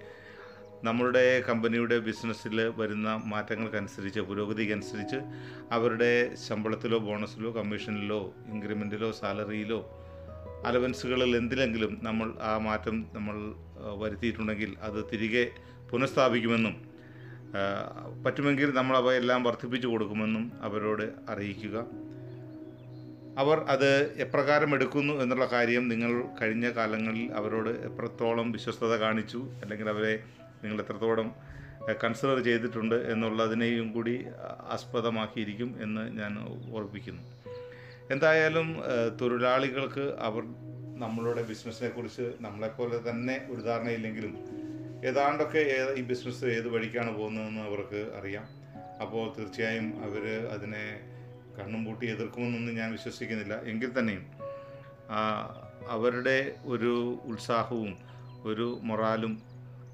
നമ്മളുടെ 0.84 1.42
കമ്പനിയുടെ 1.48 1.98
ബിസിനസ്സിൽ 1.98 2.70
വരുന്ന 2.76 3.22
മാറ്റങ്ങൾക്കനുസരിച്ച് 3.24 4.20
പുരോഗതിക്കനുസരിച്ച് 4.20 5.18
അവരുടെ 5.70 6.36
ശമ്പളത്തിലോ 6.48 6.98
ബോണസിലോ 6.98 7.50
കമ്മീഷനിലോ 7.50 8.34
ഇൻക്രിമെന്റിലോ 8.48 9.10
സാലറിയിലോ 9.10 9.90
അലവൻസുകളിൽ 10.66 11.36
എന്തിലെങ്കിലും 11.36 12.00
നമ്മൾ 12.02 12.28
ആ 12.40 12.58
മാറ്റം 12.58 12.96
നമ്മൾ 13.14 13.36
വരുത്തിയിട്ടുണ്ടെങ്കിൽ 13.98 14.70
അത് 14.80 15.04
തിരികെ 15.12 15.44
പുനഃസ്ഥാപിക്കുമെന്നും 15.90 16.74
പറ്റുമെങ്കിൽ 18.24 18.70
നമ്മൾ 18.70 18.96
അവയെല്ലാം 18.96 19.44
വർദ്ധിപ്പിച്ചു 19.44 19.88
കൊടുക്കുമെന്നും 19.88 20.52
അവരോട് 20.62 21.12
അറിയിക്കുക. 21.28 21.76
അവർ 23.38 23.58
അത് 23.68 23.90
എപ്രകാരം 24.16 24.74
എടുക്കുന്നു 24.74 25.14
എന്നുള്ള 25.22 25.46
കാര്യം 25.52 25.88
നിങ്ങൾ 25.88 26.12
കഴിഞ്ഞ 26.40 26.70
കാലങ്ങളിൽ 26.70 27.32
അവരോട് 27.32 27.70
എത്രത്തോളം 27.88 28.52
വിശ്വസ്തത 28.52 28.94
കാണിച്ചു 28.96 29.40
അല്ലെങ്കിൽ 29.62 29.88
അവരെ 29.88 30.14
നിങ്ങൾ 30.62 30.80
എത്രത്തോളം 30.80 31.28
കൺസിഡർ 32.04 32.38
ചെയ്തിട്ടുണ്ട് 32.44 32.96
എന്നുള്ളതിനെയും 33.12 33.92
കൂടി 33.92 34.14
ആസ്പദമാക്കിയിരിക്കും 34.68 35.70
എന്ന് 35.82 36.02
ഞാൻ 36.18 36.32
ഓർപ്പിക്കുന്നു. 36.72 37.22
എന്തായാലും 38.14 38.68
തൊഴിലാളികൾക്ക് 39.20 40.04
അവർ 40.28 40.44
നമ്മളുടെ 41.02 41.42
ബിസിനസ്സിനെ 41.50 41.90
കുറിച്ച് 41.90 42.24
നമ്മളെപ്പോലെ 42.44 42.96
തന്നെ 43.08 43.36
ഒരു 43.52 43.60
ധാരണയില്ലെങ്കിലും 43.60 44.32
ഏതാണ്ടൊക്കെ 45.08 45.60
ഏത് 45.76 45.90
ഈ 46.00 46.02
ബിസിനസ് 46.10 46.44
ഏത് 46.56 46.68
വഴിക്കാണ് 46.68 47.10
പോകുന്നതെന്ന് 47.18 47.60
അവർക്ക് 47.60 48.00
അറിയാം. 48.18 48.46
അപ്പോൾ 49.02 49.22
തീർച്ചയായും 49.36 49.86
അവർ 50.06 50.24
അതിനെ 50.54 50.84
കണ്ണും 51.58 51.84
പൂട്ടി 51.84 52.06
എതിർക്കുമെന്നൊന്നും 52.06 52.74
ഞാൻ 52.74 52.88
വിശ്വസിക്കുന്നില്ല. 52.96 53.54
എങ്കിൽ 53.70 53.92
തന്നെയും 53.98 54.26
അവരുടെ 55.88 56.38
ഒരു 56.64 56.92
ഉത്സാഹവും 57.30 57.94
ഒരു 58.50 58.66
മൊറാലും 58.88 59.32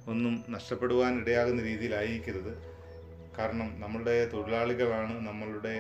ഒന്നും 0.08 0.34
നഷ്ടപ്പെടുവാൻ 0.48 1.12
ഇടയാകുന്ന 1.20 1.62
രീതിയിലായിരിക്കരുത്. 1.62 2.52
കാരണം 3.38 3.68
നമ്മളുടെ 3.84 4.16
തൊഴിലാളികളാണ് 4.32 5.14
നമ്മളുടെ 5.28 5.76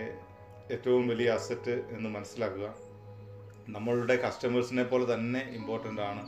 ഏറ്റവും 0.70 1.08
വലിയ 1.08 1.30
അസറ്റ് 1.30 1.70
എന്ന് 1.70 2.08
മനസ്സിലാക്കുക. 2.10 2.74
നമ്മളുടെ 3.68 4.16
കസ്റ്റമേഴ്സിനെ 4.16 4.82
പോലെ 4.82 5.14
തന്നെ 5.14 5.40
ഇമ്പോർട്ടന്റ് 5.40 6.00
ആണ് 6.00 6.22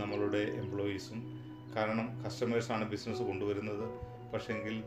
നമ്മളുടെ 0.00 0.38
എംപ്ലോയീസും 0.38 1.20
കാരണം 1.76 2.22
കസ്റ്റമേഴ്സാണ് 2.22 2.90
ബിസിനസ് 2.90 3.22
കൊണ്ടുവരുന്നത്. 3.22 3.84
പക്ഷേങ്കിൽ 4.32 4.82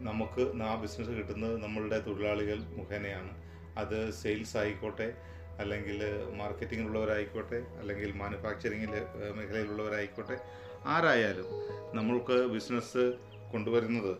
നമുക്ക് 0.00 0.62
ആ 0.62 0.74
ബിസിനസ് 0.74 1.10
കിട്ടുന്നത് 1.10 1.62
നമ്മളുടെ 1.62 1.98
തൊഴിലാളികൾ 1.98 2.58
മുഖേനയാണ്. 2.58 3.42
അത് 3.78 4.10
സെയിൽസ് 4.10 4.56
ആയിക്കോട്ടെ 4.56 5.14
അല്ലെങ്കിൽ 5.58 5.98
മാർക്കറ്റിങ്ങിലുള്ളവരായിക്കോട്ടെ 6.36 7.66
അല്ലെങ്കിൽ 7.80 8.12
മാനുഫാക്ചറിങ്ങിൽ 8.12 8.90
മേഖലയിലുള്ളവരായിക്കോട്ടെ 9.36 10.38
ആരായാലും 10.84 11.48
നമ്മൾക്ക് 11.96 12.46
ബിസിനസ് 12.46 13.12
കൊണ്ടുവരുന്നത് 13.52 14.16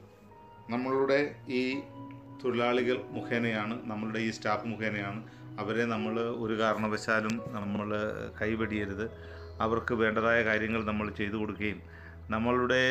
നമ്മളുടെ 0.70 1.34
ഈ 1.48 1.80
തൊഴിലാളികൾ 2.44 2.96
മുഖേനയാണ് 3.16 3.74
നമ്മളുടെ 3.90 4.18
ഈ 4.18 4.30
സ്റ്റാഫ് 4.30 4.66
മുഖേനയാണ്. 4.66 5.20
അവരെ 5.60 5.84
നമ്മൾ 5.84 6.14
ഒരു 6.44 6.54
കാരണവശാലും 6.60 7.34
നമ്മൾ 7.56 7.88
കൈവെടിയരുത്. 8.40 9.06
അവർക്ക് 9.60 9.94
വേണ്ടതായ 9.94 10.38
കാര്യങ്ങൾ 10.42 10.84
നമ്മൾ 10.84 11.10
ചെയ്തു 11.10 11.36
കൊടുക്കുകയും 11.36 11.80
നമ്മളുടെ 12.30 12.82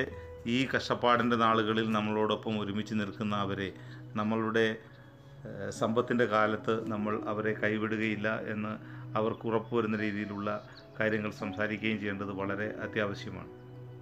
ഈ 0.48 0.58
കഷ്ടപ്പാടിന്റെ 0.74 1.36
നാളുകളിൽ 1.36 1.92
നമ്മളോടൊപ്പം 1.92 2.60
ഒരുമിച്ച് 2.60 2.94
നിൽക്കുന്ന 2.94 3.36
അവരെ 3.36 3.70
നമ്മളുടെ 4.16 4.78
സമ്പത്തിന്റെ 5.80 6.26
കാലത്ത് 6.26 6.74
നമ്മൾ 6.92 7.14
അവരെ 7.28 7.54
കൈവിടുകയില്ല 7.54 8.28
എന്ന് 8.54 8.74
അവർക്ക് 9.18 9.46
ഉറപ്പുവരുന്ന 9.48 9.98
രീതിയിലുള്ള 9.98 10.50
കാര്യങ്ങൾ 11.00 11.32
സംസാരിക്കുകയും 11.32 12.00
ചെയ്യേണ്ടത് 12.00 12.32
വളരെ 12.32 12.68
അത്യാവശ്യമാണ്. 12.86 13.52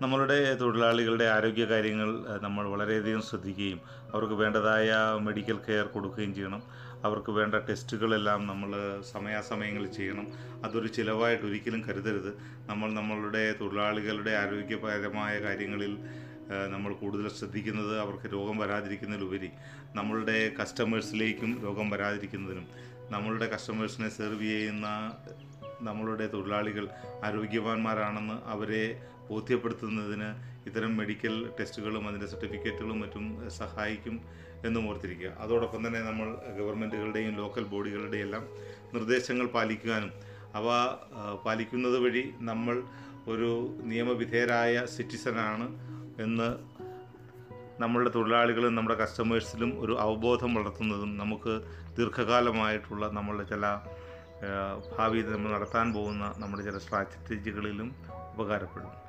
നമ്മളുടെ 0.02 0.54
തൊഴിലാളികളുടെ 0.54 1.26
ആരോഗ്യ 1.26 1.66
കാര്യങ്ങൾ 1.66 2.10
നമ്മൾ 2.42 2.70
വളരെയധികം 2.70 3.22
ശ്രദ്ധിക്കുകയും 3.22 3.80
അവർക്ക് 4.14 4.34
വേണ്ടതായ 4.34 4.96
മെഡിക്കൽ 5.20 5.58
കെയർ 5.68 5.86
കൊടുക്കുകയും 5.88 6.36
ചെയ്യണം. 6.36 6.62
അവർക്ക് 7.04 7.32
വേണ്ട 7.32 7.56
ടെസ്റ്റുകളെല്ലാം 7.56 8.48
നമ്മൾ 8.48 9.02
സമയാസമയങ്ങളിൽ 9.14 9.92
ചെയ്യണം. 9.92 10.28
അതൊരു 10.66 10.88
ചിലവായിട്ട് 10.88 11.46
ഒരിക്കലും 11.46 11.82
കരുതരുത്. 11.88 12.32
നമ്മൾ 12.68 12.94
നമ്മളുടെ 12.94 13.56
തൊഴിലാളികളുടെ 13.62 14.32
ആരോഗ്യപരമായ 14.32 15.40
കാര്യങ്ങളിൽ 15.40 15.98
നമ്മൾ 16.68 16.94
കൂടുതൽ 16.94 17.28
ശ്രദ്ധിക്കുന്നത് 17.30 18.00
അവർക്ക് 18.00 18.34
രോഗം 18.34 18.58
വരാതിരിക്കുന്നതിലുപരി 18.58 19.50
നമ്മളുടെ 19.96 20.52
കസ്റ്റമേഴ്സിലേക്കും 20.62 21.62
രോഗം 21.64 21.90
വരാതിരിക്കുന്നതിനും 21.90 22.68
നമ്മളുടെ 23.10 23.46
കസ്റ്റമേഴ്സിനെ 23.46 24.10
സെർവ് 24.10 24.42
ചെയ്യുന്ന 24.42 24.88
നമ്മളുടെ 25.82 26.28
തൊഴിലാളികൾ 26.28 26.88
ആരോഗ്യവാന്മാരാണെന്ന് 27.24 28.38
അവരെ 28.46 28.84
ബോധ്യപ്പെടുത്തുന്നതിന് 29.30 30.30
ഇത്തരം 30.68 30.98
മെഡിക്കൽ 30.98 31.50
ടെസ്റ്റുകളും 31.60 32.08
അതിന്റെ 32.08 32.28
സർട്ടിഫിക്കറ്റുകളും 32.28 33.00
മറ്റും 33.00 33.50
സഹായിക്കും 33.50 34.22
എന്നും 34.66 34.90
ഓർത്തിരിക്കുക. 34.90 35.30
അതോടൊപ്പം 35.30 35.88
തന്നെ 35.88 36.00
നമ്മൾ 36.00 36.36
ഗവൺമെന്റുകളുടെയും 36.60 37.38
ലോക്കൽ 37.38 37.64
ബോഡികളുടെയും 37.64 38.24
എല്ലാം 38.24 38.48
നിർദ്ദേശങ്ങൾ 38.94 39.48
പാലിക്കുവാനും 39.48 40.12
അവ 40.56 40.68
പാലിക്കുന്നത് 41.46 41.98
വഴി 41.98 42.34
നമ്മൾ 42.40 42.84
ഒരു 43.28 43.76
നിയമവിധേയരായ 43.84 44.86
സിറ്റിസനാണ് 44.86 45.68
എന്ന് 46.22 46.78
നമ്മളുടെ 47.80 48.10
തൊഴിലാളികളും 48.10 48.76
നമ്മുടെ 48.76 48.98
കസ്റ്റമേഴ്സിലും 48.98 49.82
ഒരു 49.82 49.94
അവബോധം 50.00 50.56
വളർത്തുന്നതും 50.56 51.18
നമുക്ക് 51.18 51.62
ദീർഘകാലമായിട്ടുള്ള 51.98 53.08
നമ്മളുടെ 53.08 53.44
ചില 53.44 53.66
ഭാവിയിൽ 54.98 55.32
നമ്മൾ 55.32 55.52
നടത്താൻ 55.52 55.94
പോകുന്ന 55.94 56.34
നമ്മുടെ 56.38 56.64
ചില 56.64 56.78
സ്ട്രാറ്റജികളിലും 56.78 57.96
ഉപകാരപ്പെടും. 58.34 59.07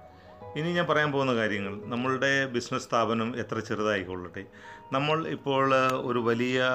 ഇനി 0.56 0.72
ഞാൻ 0.72 0.86
പറയാൻ 0.86 1.12
പോകുന്ന 1.12 1.34
കാര്യങ്ങൾ. 1.34 1.80
നമ്മളുടെ 1.84 2.46
ബിസിനസ് 2.46 2.84
സ്ഥാപനം 2.84 3.38
എത്ര 3.38 3.58
ചെറുതായിക്കൊള്ളട്ടെ. 3.58 4.44
നമ്മൾ 4.92 5.28
ഇപ്പോൾ 5.28 5.74
ഒരു 6.02 6.18
വലിയ 6.18 6.66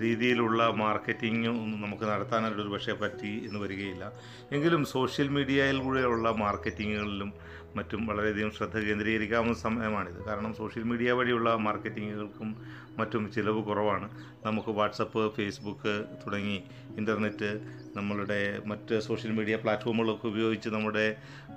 രീതിയിലുള്ള 0.00 0.70
മാർക്കറ്റിംഗ് 0.70 1.48
ഒന്നും 1.48 1.82
നമുക്ക് 1.82 2.04
നടത്താനായിട്ട് 2.04 2.60
ഒരു 2.60 2.68
പക്ഷേ 2.68 2.92
പറ്റി 2.92 3.46
എന്ന് 3.46 3.58
വരികയില്ല. 3.58 4.12
എങ്കിലും 4.52 4.84
സോഷ്യൽ 4.84 5.28
മീഡിയയിലൂടെയുള്ള 5.28 6.30
മാർക്കറ്റിങ്ങുകളിലും 6.30 7.32
മറ്റും 7.76 8.06
വളരെയധികം 8.06 8.50
ശ്രദ്ധ 8.50 8.78
കേന്ദ്രീകരിക്കാവുന്ന 8.78 9.54
സമയമാണിത്. 9.54 10.24
കാരണം 10.24 10.54
സോഷ്യൽ 10.54 10.82
മീഡിയ 10.82 11.12
വഴിയുള്ള 11.12 11.54
മാർക്കറ്റിങ്ങുകൾക്കും 11.56 12.56
മറ്റും 12.98 13.32
ചിലവ് 13.32 13.64
കുറവാണ്. 13.64 14.08
നമുക്ക് 14.46 14.68
വാട്സപ്പ് 14.68 15.34
ഫേസ്ബുക്ക് 15.34 16.04
തുടങ്ങി 16.26 16.62
ഇന്റർനെറ്റ് 16.96 17.50
നമ്മളുടെ 17.96 18.62
മറ്റ് 18.66 19.00
സോഷ്യൽ 19.00 19.32
മീഡിയ 19.32 19.56
പ്ലാറ്റ്ഫോമുകളൊക്കെ 19.56 20.26
ഉപയോഗിച്ച് 20.26 20.68
നമ്മുടെ 20.68 21.16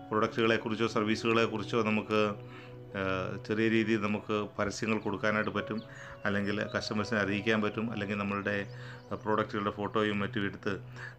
പ്രൊഡക്റ്റുകളെക്കുറിച്ചോ 0.10 0.88
സർവീസുകളെക്കുറിച്ചോ 0.88 1.84
നമുക്ക് 1.84 2.34
ചെറിയ 3.48 3.70
രീതിയിൽ 3.70 4.02
നമുക്ക് 4.02 4.48
പരസ്യങ്ങൾ 4.60 4.98
കൊടുക്കാനായിട്ട് 5.00 5.52
പറ്റും. 5.52 5.82
അല്ലെങ്കിൽ 6.26 6.64
കസ്റ്റമേഴ്സിനെ 6.76 7.20
അറിയിക്കാൻ 7.20 7.62
പറ്റും. 7.62 7.92
അല്ലെങ്കിൽ 7.92 8.18
നമ്മളുടെ 8.18 8.56
പ്രോഡക്റ്റുകളുടെ 9.24 9.72
ഫോട്ടോയും 9.72 10.20
മറ്റും 10.20 10.46
എടുത്ത് 10.46 10.74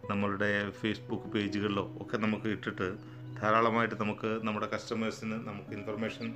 നമ്മളുടെ 0.09 0.69
ഫേസ്ബുക്ക് 0.69 1.25
പേജുകളിലോ 1.25 1.85
ഒക്കെ 2.01 2.17
നമുക്ക് 2.17 2.47
ഇട്ടിട്ട് 2.47 3.16
ധാരാളമായിട്ട് 3.41 3.95
നമുക്ക് 4.01 4.29
നമ്മുടെ 4.47 4.67
കസ്റ്റമേഴ്സിന് 4.73 5.37
നമുക്ക് 5.47 5.71
ഇൻഫർമേഷൻ 5.77 6.27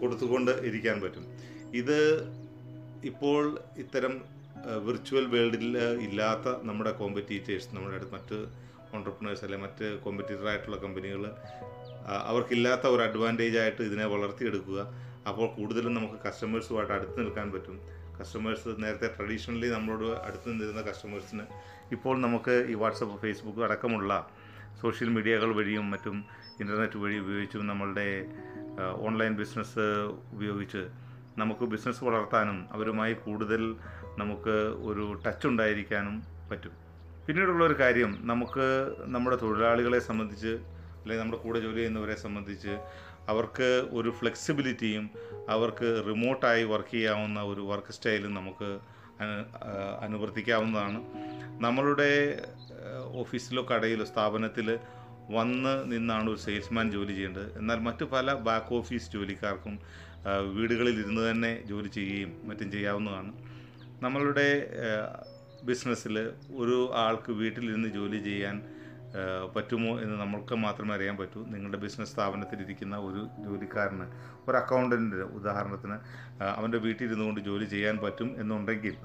കൊടുത്തുകൊണ്ട് 0.00 0.50
ഇരിക്കാൻ 0.50 1.00
പറ്റും. 1.00 1.24
ഇത് 1.80 1.98
ഇപ്പോൾ 3.10 3.58
ഇത്തരം 3.78 4.14
വിർച്വൽ 4.86 5.26
വേൾഡിൽ 5.26 5.76
ഇല്ലാത്ത 6.06 6.48
നമ്മുടെ 6.62 6.90
കോമ്പറ്റീറ്റേഴ്സ് 6.90 7.68
നമ്മുടെ 7.74 7.96
അടുത്ത് 7.96 8.12
മറ്റ് 8.12 8.38
ഓണ്ടർപ്രണേഴ്സ് 8.96 9.44
അല്ലെങ്കിൽ 9.44 9.66
മറ്റ് 9.66 9.86
കോമ്പറ്റീറ്റർ 10.04 10.46
ആയിട്ടുള്ള 10.48 10.76
കമ്പനികൾ 10.76 11.22
അവർക്കില്ലാത്ത 12.30 12.86
ഒരു 12.86 13.02
അഡ്വാന്റേജ് 13.02 13.58
ആയിട്ട് 13.58 13.82
ഇതിനെ 13.82 14.06
വളർത്തിയെടുക്കുക. 14.06 14.80
അപ്പോൾ 15.28 15.46
കൂടുതലും 15.56 15.94
നമുക്ക് 15.94 16.18
കസ്റ്റമേഴ്സുമായിട്ട് 16.26 16.92
അടുത്ത് 16.92 17.18
നിൽക്കാൻ 17.20 17.52
പറ്റും. 17.52 17.76
കസ്റ്റമേഴ്സ് 18.20 18.70
നേരത്തെ 18.82 19.08
ട്രഡീഷണലി 19.16 19.68
നമ്മളോട് 19.70 20.08
അടുത്ത് 20.26 20.46
നിന്നിരുന്ന 20.52 20.80
കസ്റ്റമേഴ്സിന് 20.80 21.44
ഇപ്പോൾ 21.92 22.14
നമുക്ക് 22.20 22.54
ഈ 22.72 22.74
വാട്സപ്പ് 22.74 23.16
ഫേസ്ബുക്ക് 23.22 23.62
അടക്കമുള്ള 23.68 24.12
സോഷ്യൽ 24.80 25.08
മീഡിയകൾ 25.08 25.50
വഴിയും 25.58 25.90
മറ്റും 25.90 26.16
ഇന്റർനെറ്റ് 26.60 26.98
വഴി 26.98 27.16
ഉപയോഗിച്ചും 27.18 27.66
നമ്മളുടെ 27.66 28.06
ഓൺലൈൻ 28.96 29.32
ബിസിനസ് 29.36 29.86
ഉപയോഗിച്ച് 30.32 30.82
നമുക്ക് 31.38 31.64
ബിസിനസ് 31.64 32.04
വളർത്താനും 32.04 32.68
അവരുമായി 32.72 33.12
കൂടുതൽ 33.12 33.62
നമുക്ക് 34.18 34.56
ഒരു 34.88 35.04
ടച്ച് 35.26 35.46
ഉണ്ടായിരിക്കാനും 35.46 36.22
പറ്റും. 36.50 36.72
പിന്നീടുള്ള 37.26 37.64
ഒരു 37.64 37.76
കാര്യം 37.80 38.18
നമുക്ക് 38.20 38.66
നമ്മുടെ 39.00 39.36
തൊഴിലാളികളെ 39.36 39.98
സംബന്ധിച്ച് 39.98 40.52
അല്ലെങ്കിൽ 41.00 41.22
നമ്മുടെ 41.22 41.42
കൂടെ 41.42 41.60
ജോലി 41.60 41.74
ചെയ്യുന്നവരെ 41.74 42.16
സംബന്ധിച്ച് 42.16 42.74
അവർക്ക് 43.28 43.68
ഒരു 43.90 44.10
ഫ്ലെക്സിബിലിറ്റിയും 44.10 45.10
അവർക്ക് 45.48 45.88
റിമോട്ടായി 46.08 46.64
വർക്ക് 46.64 46.90
ചെയ്യാവുന്ന 46.90 47.40
ഒരു 47.42 47.60
വർക്ക് 47.60 47.92
സ്റ്റൈലും 47.92 48.34
നമുക്ക് 48.34 48.70
അനുവർത്തിക്കാവുന്നതാണ്. 50.00 51.00
നമ്മളുടെ 51.60 52.10
ഓഫീസിലോ 53.20 53.62
കടയിലോ 53.70 54.04
സ്ഥാപനത്തിൽ 54.04 54.78
വന്ന് 55.34 55.92
നിന്നാണ് 55.92 56.30
ഒരു 56.30 56.40
സെയിൽസ്മാൻ 56.46 56.86
ജോലി 56.90 57.12
ചെയ്യേണ്ടത്. 57.12 57.58
എന്നാൽ 57.58 57.78
മറ്റു 57.88 58.04
പല 58.04 58.32
ബാക്ക് 58.48 58.74
ഓഫീസ് 58.74 59.12
ജോലിക്കാർക്കും 59.12 59.74
വീടുകളിൽ 60.56 60.96
ഇരുന്ന് 61.00 61.30
തന്നെ 61.30 61.52
ജോലി 61.66 61.88
ചെയ്യുകയും 61.88 62.32
മറ്റും 62.48 62.68
ചെയ്യാവുന്നതാണ്. 62.72 63.32
നമ്മളുടെ 64.02 64.48
ബിസിനസ്സിൽ 65.64 66.18
ഒരു 66.56 66.76
ആൾക്ക് 67.04 67.32
വീട്ടിലിരുന്ന് 67.32 67.88
ജോലി 67.88 68.18
ചെയ്യാൻ 68.24 68.56
പറ്റുമോ 69.56 69.92
എന്ന് 70.00 70.16
നമ്മൾക്ക് 70.20 70.54
മാത്രമേ 70.54 70.92
അറിയാൻ 70.94 71.16
പറ്റൂ. 71.16 71.40
നിങ്ങളുടെ 71.52 71.78
ബിസിനസ് 71.78 72.12
സ്ഥാപനത്തിലിരിക്കുന്ന 72.12 72.96
ഒരു 72.96 73.22
ജോലിക്കാരന് 73.44 74.06
ഒരു 74.48 74.56
അക്കൗണ്ടന്റിന് 74.56 75.26
ഉദാഹരണത്തിന് 75.38 75.96
അവന്റെ 76.56 76.78
വീട്ടിൽ 76.78 77.04
ഇരുന്നുകൊണ്ട് 77.04 77.40
ജോലി 77.40 77.64
ചെയ്യാൻ 77.64 77.96
പറ്റും 77.98 78.28
എന്നുണ്ടെങ്കിൽ 78.40 78.96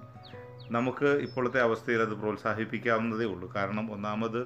നമുക്ക് 0.71 1.09
ഇപ്പോഴത്തെ 1.25 1.59
അവസ്ഥയിൽ 1.61 2.01
അത് 2.01 2.13
പ്രോത്സാഹിപ്പിക്കാവുന്നതേ 2.13 3.25
ഉള്ളൂ. 3.25 3.47
കാരണം 3.55 3.85
ഒന്നാമത് 3.91 4.39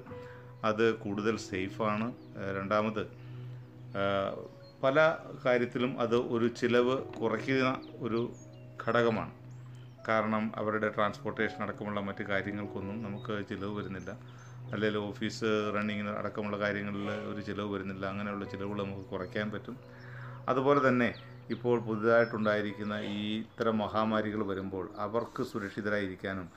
അത് 0.63 0.95
കൂടുതൽ 0.95 1.37
സേഫാണ്. 1.37 2.13
രണ്ടാമത് 2.57 3.03
പല 4.83 5.17
കാര്യത്തിലും 5.45 6.01
അത് 6.01 6.15
ഒരു 6.15 6.47
ചിലവ് 6.47 6.97
കുറയ്ക്കുന്ന 7.13 7.81
ഒരു 7.99 8.33
ഘടകമാണ്. 8.87 9.31
കാരണം 10.07 10.51
അവരുടെ 10.55 10.89
ട്രാൻസ്പോർട്ടേഷൻ 10.89 11.63
അടക്കമുള്ള 11.63 11.99
മറ്റ് 11.99 12.23
കാര്യങ്ങൾക്കൊന്നും 12.23 13.03
നമുക്ക് 13.03 13.45
ചിലവ് 13.49 13.77
വരുന്നില്ല. 13.77 14.11
അല്ലെങ്കിൽ 14.73 14.97
ഓഫീസ് 14.97 15.45
റണ്ണിങ്ങിന് 15.75 16.09
അടക്കമുള്ള 16.09 16.59
കാര്യങ്ങളിൽ 16.59 17.09
ഒരു 17.11 17.41
ചിലവ് 17.41 17.73
വരുന്നില്ല. 17.73 18.05
അങ്ങനെയുള്ള 18.05 18.45
ചിലവുകൾ 18.45 18.83
നമുക്ക് 18.83 19.05
കുറയ്ക്കാൻ 19.09 19.51
പറ്റും. 19.51 19.77
അതുപോലെ 20.49 20.87
തന്നെ 20.87 21.13
ഇപ്പോൾ 21.49 21.79
പുതുതായിട്ടുണ്ടായിരിക്കുന്ന 21.79 22.93
ഈ 22.93 23.39
ഇത്തരം 23.39 23.77
മഹാമാരികൾ 23.77 24.45
വരുമ്പോൾ 24.45 24.89
അവർക്ക് 24.97 25.43
സുരക്ഷിതരായിരിക്കാനും 25.43 26.49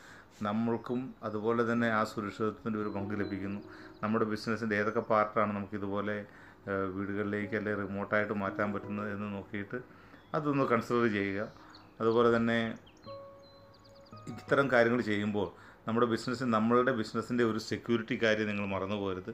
നമ്മൾക്കും 0.43 1.15
അതുപോലെ 1.23 1.73
തന്നെ 1.73 1.89
ആ 1.89 2.05
സുരക്ഷിതത്വത്തിന്റെ 2.05 2.79
ഒരു 2.79 2.89
പങ്ക് 2.89 3.21
ലഭിക്കുന്നു. 3.21 3.61
നമ്മുടെ 4.03 4.25
ബിസിനസ്സിന്റെ 4.25 4.77
ഏതൊക്കെ 4.81 5.03
പാർട്ടാണ് 5.13 5.51
നമുക്കിതുപോലെ 5.57 6.17
ഇതുപോലെ 6.63 6.93
വീടുകളിലേക്ക് 6.97 7.55
അല്ലെങ്കിൽ 7.59 7.81
റിമോട്ടായിട്ട് 7.85 8.35
മാറ്റാൻ 8.43 8.69
പറ്റുന്നത് 8.73 9.09
എന്ന് 9.15 9.29
നോക്കിയിട്ട് 9.37 9.79
അതൊന്ന് 10.37 10.65
കൺസിഡർ 10.73 11.05
ചെയ്യുക. 11.13 11.43
അതുപോലെ 12.01 12.29
തന്നെ 12.37 12.59
ഇത്തരം 14.33 14.67
കാര്യങ്ങൾ 14.73 15.01
ചെയ്യുമ്പോൾ 15.11 15.49
നമ്മുടെ 15.87 16.07
ബിസിനസ് 16.07 16.45
നമ്മളുടെ 16.57 16.93
ബിസിനസ്സിന്റെ 17.01 17.45
ഒരു 17.45 17.61
സെക്യൂരിറ്റി 17.71 18.17
കാര്യം 18.25 18.49
നിങ്ങൾ 18.51 18.67
മറന്നു 18.75 18.97
പോകരുത്. 18.97 19.33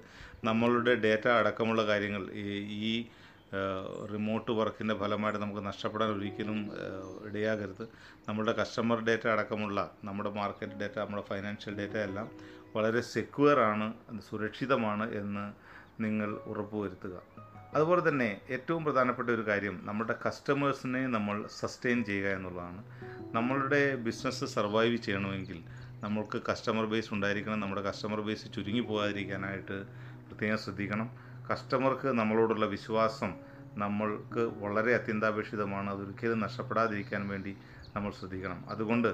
നമ്മളുടെ 0.48 0.92
ഡേറ്റ 1.04 1.26
അടക്കമുള്ള 1.40 1.83
കാര്യങ്ങൾ 1.90 2.22
ഈ 2.90 2.92
റിമോട്ട് 4.12 4.52
വർക്കിന്റെ 4.59 4.94
ഫലമായിട്ട് 5.02 5.38
നമുക്ക് 5.42 5.62
നഷ്ടപ്പെടാൻ 5.66 6.09
ഒരിക്കലും 6.16 6.59
ഇടയാകരുത്. 7.28 7.85
നമ്മുടെ 8.28 8.52
കസ്റ്റമർ 8.61 8.98
ഡേറ്റ 9.09 9.24
അടക്കമുള്ള 9.35 9.78
നമ്മുടെ 10.04 10.31
മാർക്കറ്റ് 10.40 10.78
ഡേറ്റ 10.83 10.96
നമ്മുടെ 11.04 11.24
ഫൈനാൻഷ്യൽ 11.31 11.74
ഡേറ്റ 11.81 11.96
എല്ലാം 12.09 12.28
വളരെ 12.79 13.01
സെക്യൂർ 13.01 13.61
ആണ് 13.61 13.87
സുരക്ഷിതമാണ് 14.31 15.07
എന്ന് 15.12 15.45
നിങ്ങൾ 16.03 16.31
ഉറപ്പുവരുത്തുക. 16.51 17.17
അതുപോലെ 17.75 18.03
തന്നെ 18.09 18.29
ഏറ്റവും 18.51 18.85
പ്രധാനപ്പെട്ട 18.85 19.29
ഒരു 19.31 19.47
കാര്യം 19.47 19.81
നമ്മുടെ 19.85 20.14
കസ്റ്റമേഴ്സിനെ 20.27 21.07
നമ്മൾ 21.07 21.37
സസ്റ്റെയിൻ 21.61 22.05
ചെയ്യുക 22.05 22.29
എന്നുള്ളതാണ്. 22.29 22.83
നമ്മളുടെ 23.35 23.81
ബിസിനസ് 23.97 24.45
സർവൈവ് 24.45 24.97
ചെയ്യണമെങ്കിൽ 24.97 25.59
നമ്മൾക്ക് 26.05 26.38
കസ്റ്റമർ 26.51 26.85
ബേസ് 26.85 27.14
ഉണ്ടായിരിക്കണം 27.14 27.61
നമ്മുടെ 27.61 27.83
കസ്റ്റമർ 27.83 28.21
ബേസ് 28.21 28.53
ചുരുങ്ങി 28.55 28.81
പോകാതിരിക്കാനായിട്ട് 28.81 29.77
പ്രത്യേകം 30.29 30.59
ശ്രദ്ധിക്കണം. 30.59 31.09
കസ്റ്റമർക്ക് 31.53 32.09
നമ്മളോടുള്ള 32.09 32.67
വിശ്വാസം 32.67 33.35
നമ്മൾക്ക് 33.77 34.43
വളരെ 34.64 34.95
അത്യന്താപേക്ഷിതമാണ് 34.95 35.91
അതൊരിക്കലും 35.91 36.41
നഷ്ടപ്പെടാതിരിക്കാൻ 36.41 37.29
വേണ്ടി 37.29 37.57
നമ്മൾ 37.97 38.11
ശ്രദ്ധിക്കണം. 38.11 38.71
അതുകൊണ്ട് 38.71 39.11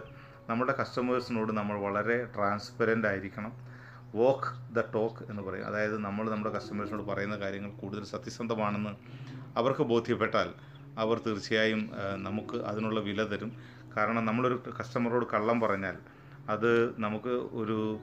നമ്മുടെ 0.48 0.74
കസ്റ്റമേഴ്സിനോട് 0.80 1.52
നമ്മൾ 1.52 1.76
വളരെ 1.80 2.16
ട്രാൻസ്പെറന്റ് 2.34 3.06
ആയിരിക്കണം. 3.06 3.52
വോക്ക് 4.14 4.74
ദ 4.74 4.80
ടോക്ക് 4.94 5.30
എന്ന് 5.30 5.42
പറയും. 5.42 5.66
അതായത് 5.66 5.98
നമ്മൾ 5.98 6.30
നമ്മുടെ 6.30 6.50
കസ്റ്റമേഴ്സിനോട് 6.54 7.06
പറയുന്ന 7.08 7.36
കാര്യങ്ങൾ 7.36 7.70
കൂടുതൽ 7.70 8.04
സത്യസന്ധമാണെന്ന് 8.04 8.92
അവർക്ക് 9.58 9.82
ബോധ്യപ്പെട്ടാൽ 9.82 10.48
അവർ 10.98 11.20
തീർച്ചയായും 11.26 11.90
നമുക്ക് 12.16 12.56
അതിനുള്ള 12.56 13.00
വില 13.00 13.22
തരും. 13.22 13.52
കാരണം 13.96 14.24
നമ്മളൊരു 14.24 14.62
കസ്റ്റമറോട് 14.80 15.26
കള്ളം 15.34 15.60
പറഞ്ഞാൽ 15.60 15.96
അത് 16.48 17.00
നമുക്ക് 17.00 17.34
ഒരു 17.60 17.98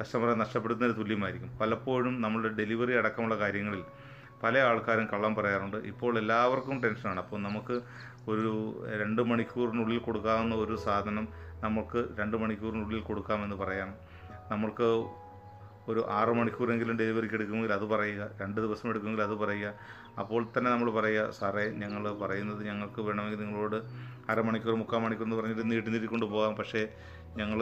കസ്റ്റമറെ 0.00 0.34
നഷ്ടപ്പെടുന്നതിന് 0.34 0.96
തുല്യമായിരിക്കും. 0.96 1.58
പലപ്പോഴും 1.58 2.22
നമ്മളുടെ 2.22 2.48
ഡെലിവറി 2.48 2.92
അടക്കമുള്ള 2.92 3.38
കാര്യങ്ങളിൽ 3.38 3.84
പല 4.42 4.58
ആൾക്കാരും 4.58 5.06
കള്ളം 5.12 5.34
പറയാറുണ്ട്. 5.34 5.76
ഇപ്പോൾ 5.76 6.18
എല്ലാവർക്കും 6.18 6.82
ടെൻഷനാണ് 6.82 7.20
അപ്പോൾ 7.20 7.40
നമുക്ക് 7.42 7.80
ഒരു 8.28 8.52
രണ്ട് 9.00 9.22
മണിക്കൂറിനുള്ളിൽ 9.22 9.98
കൊടുക്കാവുന്ന 9.98 10.54
ഒരു 10.54 10.76
സാധനം 10.76 11.28
നമുക്ക് 11.62 12.04
രണ്ട് 12.18 12.36
മണിക്കൂറിനുള്ളിൽ 12.36 13.00
കൊടുക്കാമെന്ന് 13.00 13.56
പറയാം. 13.56 13.94
നമ്മൾക്ക് 14.50 14.88
ഒരു 15.88 16.06
ആറ് 16.10 16.28
മണിക്കൂറെങ്കിലും 16.28 16.96
ഡെലിവറിക്ക് 16.96 17.34
എടുക്കുമെങ്കിൽ 17.34 17.72
അത് 17.72 17.84
പറയുക 17.84 18.30
രണ്ട് 18.40 18.60
ദിവസം 18.60 18.88
എടുക്കുമെങ്കിൽ 18.88 19.22
അത് 19.24 19.34
പറയുക. 19.34 19.74
അപ്പോൾ 20.18 20.46
തന്നെ 20.58 20.70
നമ്മൾ 20.70 20.90
പറയുക 20.90 21.30
സാറേ 21.30 21.70
ഞങ്ങൾ 21.70 22.12
പറയുന്നത് 22.12 22.66
ഞങ്ങൾക്ക് 22.66 23.02
വേണമെങ്കിൽ 23.02 23.38
നിങ്ങളോട് 23.38 23.76
അരമണിക്കൂർ 24.30 24.74
മുക്കാൽ 24.74 24.98
മണിക്കൂർ 24.98 25.26
എന്ന് 25.26 25.36
പറഞ്ഞിട്ട് 25.36 25.70
നീട്ടി 25.70 25.90
നീട്ടിക്കൊണ്ട് 25.90 26.26
പോകാം. 26.26 26.56
പക്ഷേ 26.56 26.88
ഞങ്ങൾ 27.36 27.60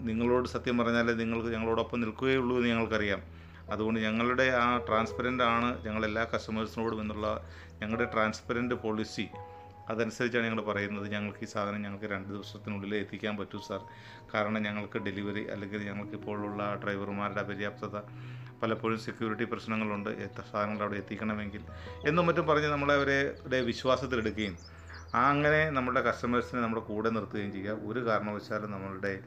നിങ്ങളോട് 0.00 0.48
സത്യം 0.48 0.78
പറഞ്ഞാലേ 0.78 1.12
നിങ്ങൾക്ക് 1.12 1.48
ഞങ്ങളോടൊപ്പം 1.48 2.00
നിൽക്കുകയുള്ളൂ 2.00 2.56
എന്ന് 2.56 2.68
ഞങ്ങൾക്കറിയാം. 2.68 3.22
അതുകൊണ്ട് 3.72 4.00
ഞങ്ങളുടെ 4.00 4.42
ആ 4.42 4.78
ട്രാൻസ്പെറന്റ് 4.78 5.42
ആണ് 5.42 5.84
ഞങ്ങൾ 5.84 6.04
എല്ലാ 6.04 6.26
കസ്റ്റമേഴ്സിനോടും 6.34 7.00
എന്നുള്ള 7.00 7.44
ഞങ്ങളുടെ 7.82 8.10
ട്രാൻസ്പെറന്റ് 8.12 8.74
പോളിസി 8.74 9.28
അതനുസരിച്ചാണ് 9.88 10.46
ഞങ്ങൾ 10.46 10.62
പറയുന്നത്. 10.62 11.08
ഞങ്ങൾക്ക് 11.08 11.38
ഈ 11.42 11.46
സാധനം 11.46 11.82
ഞങ്ങൾക്ക് 11.82 12.04
രണ്ട് 12.04 12.28
ദിവസത്തിനുള്ളിൽ 12.28 12.94
എത്തിക്കാൻ 12.94 13.36
പറ്റൂ 13.36 13.60
സാർ. 13.68 13.80
കാരണം 14.34 14.62
ഞങ്ങൾക്ക് 14.62 14.98
ഡെലിവറി 14.98 15.44
അല്ലെങ്കിൽ 15.44 15.86
ഞങ്ങൾക്ക് 15.86 16.12
ഇപ്പോഴുള്ള 16.12 16.80
ഡ്രൈവർമാരുടെ 16.84 17.40
അപര്യാപ്തത 17.40 17.98
പലപ്പോഴും 18.62 18.98
സെക്യൂരിറ്റി 18.98 19.44
പ്രശ്നങ്ങളുണ്ട്. 19.44 20.10
എത്ര 20.10 20.42
സാധനങ്ങൾ 20.52 20.82
അവിടെ 20.82 20.98
എത്തിക്കണമെങ്കിൽ 20.98 21.62
എന്നും 22.06 22.26
മറ്റും 22.26 22.46
പറഞ്ഞ് 22.46 22.66
നമ്മളെ 22.66 22.94
അവരെ 22.94 23.60
വിശ്വാസത്തിലെടുക്കുകയും 23.60 24.58
അങ്ങനെ 25.14 25.70
നമ്മുടെ 25.70 26.00
കസ്റ്റമേഴ്സിനെ 26.00 26.60
നമ്മുടെ 26.60 26.82
കൂടെ 26.82 27.10
നിർത്തുകയും 27.10 27.52
ചെയ്യുക. 27.52 27.76
ഒരു 27.88 28.00
കാരണവശാലും 28.06 28.70
നമ്മളുടെ 28.70 29.20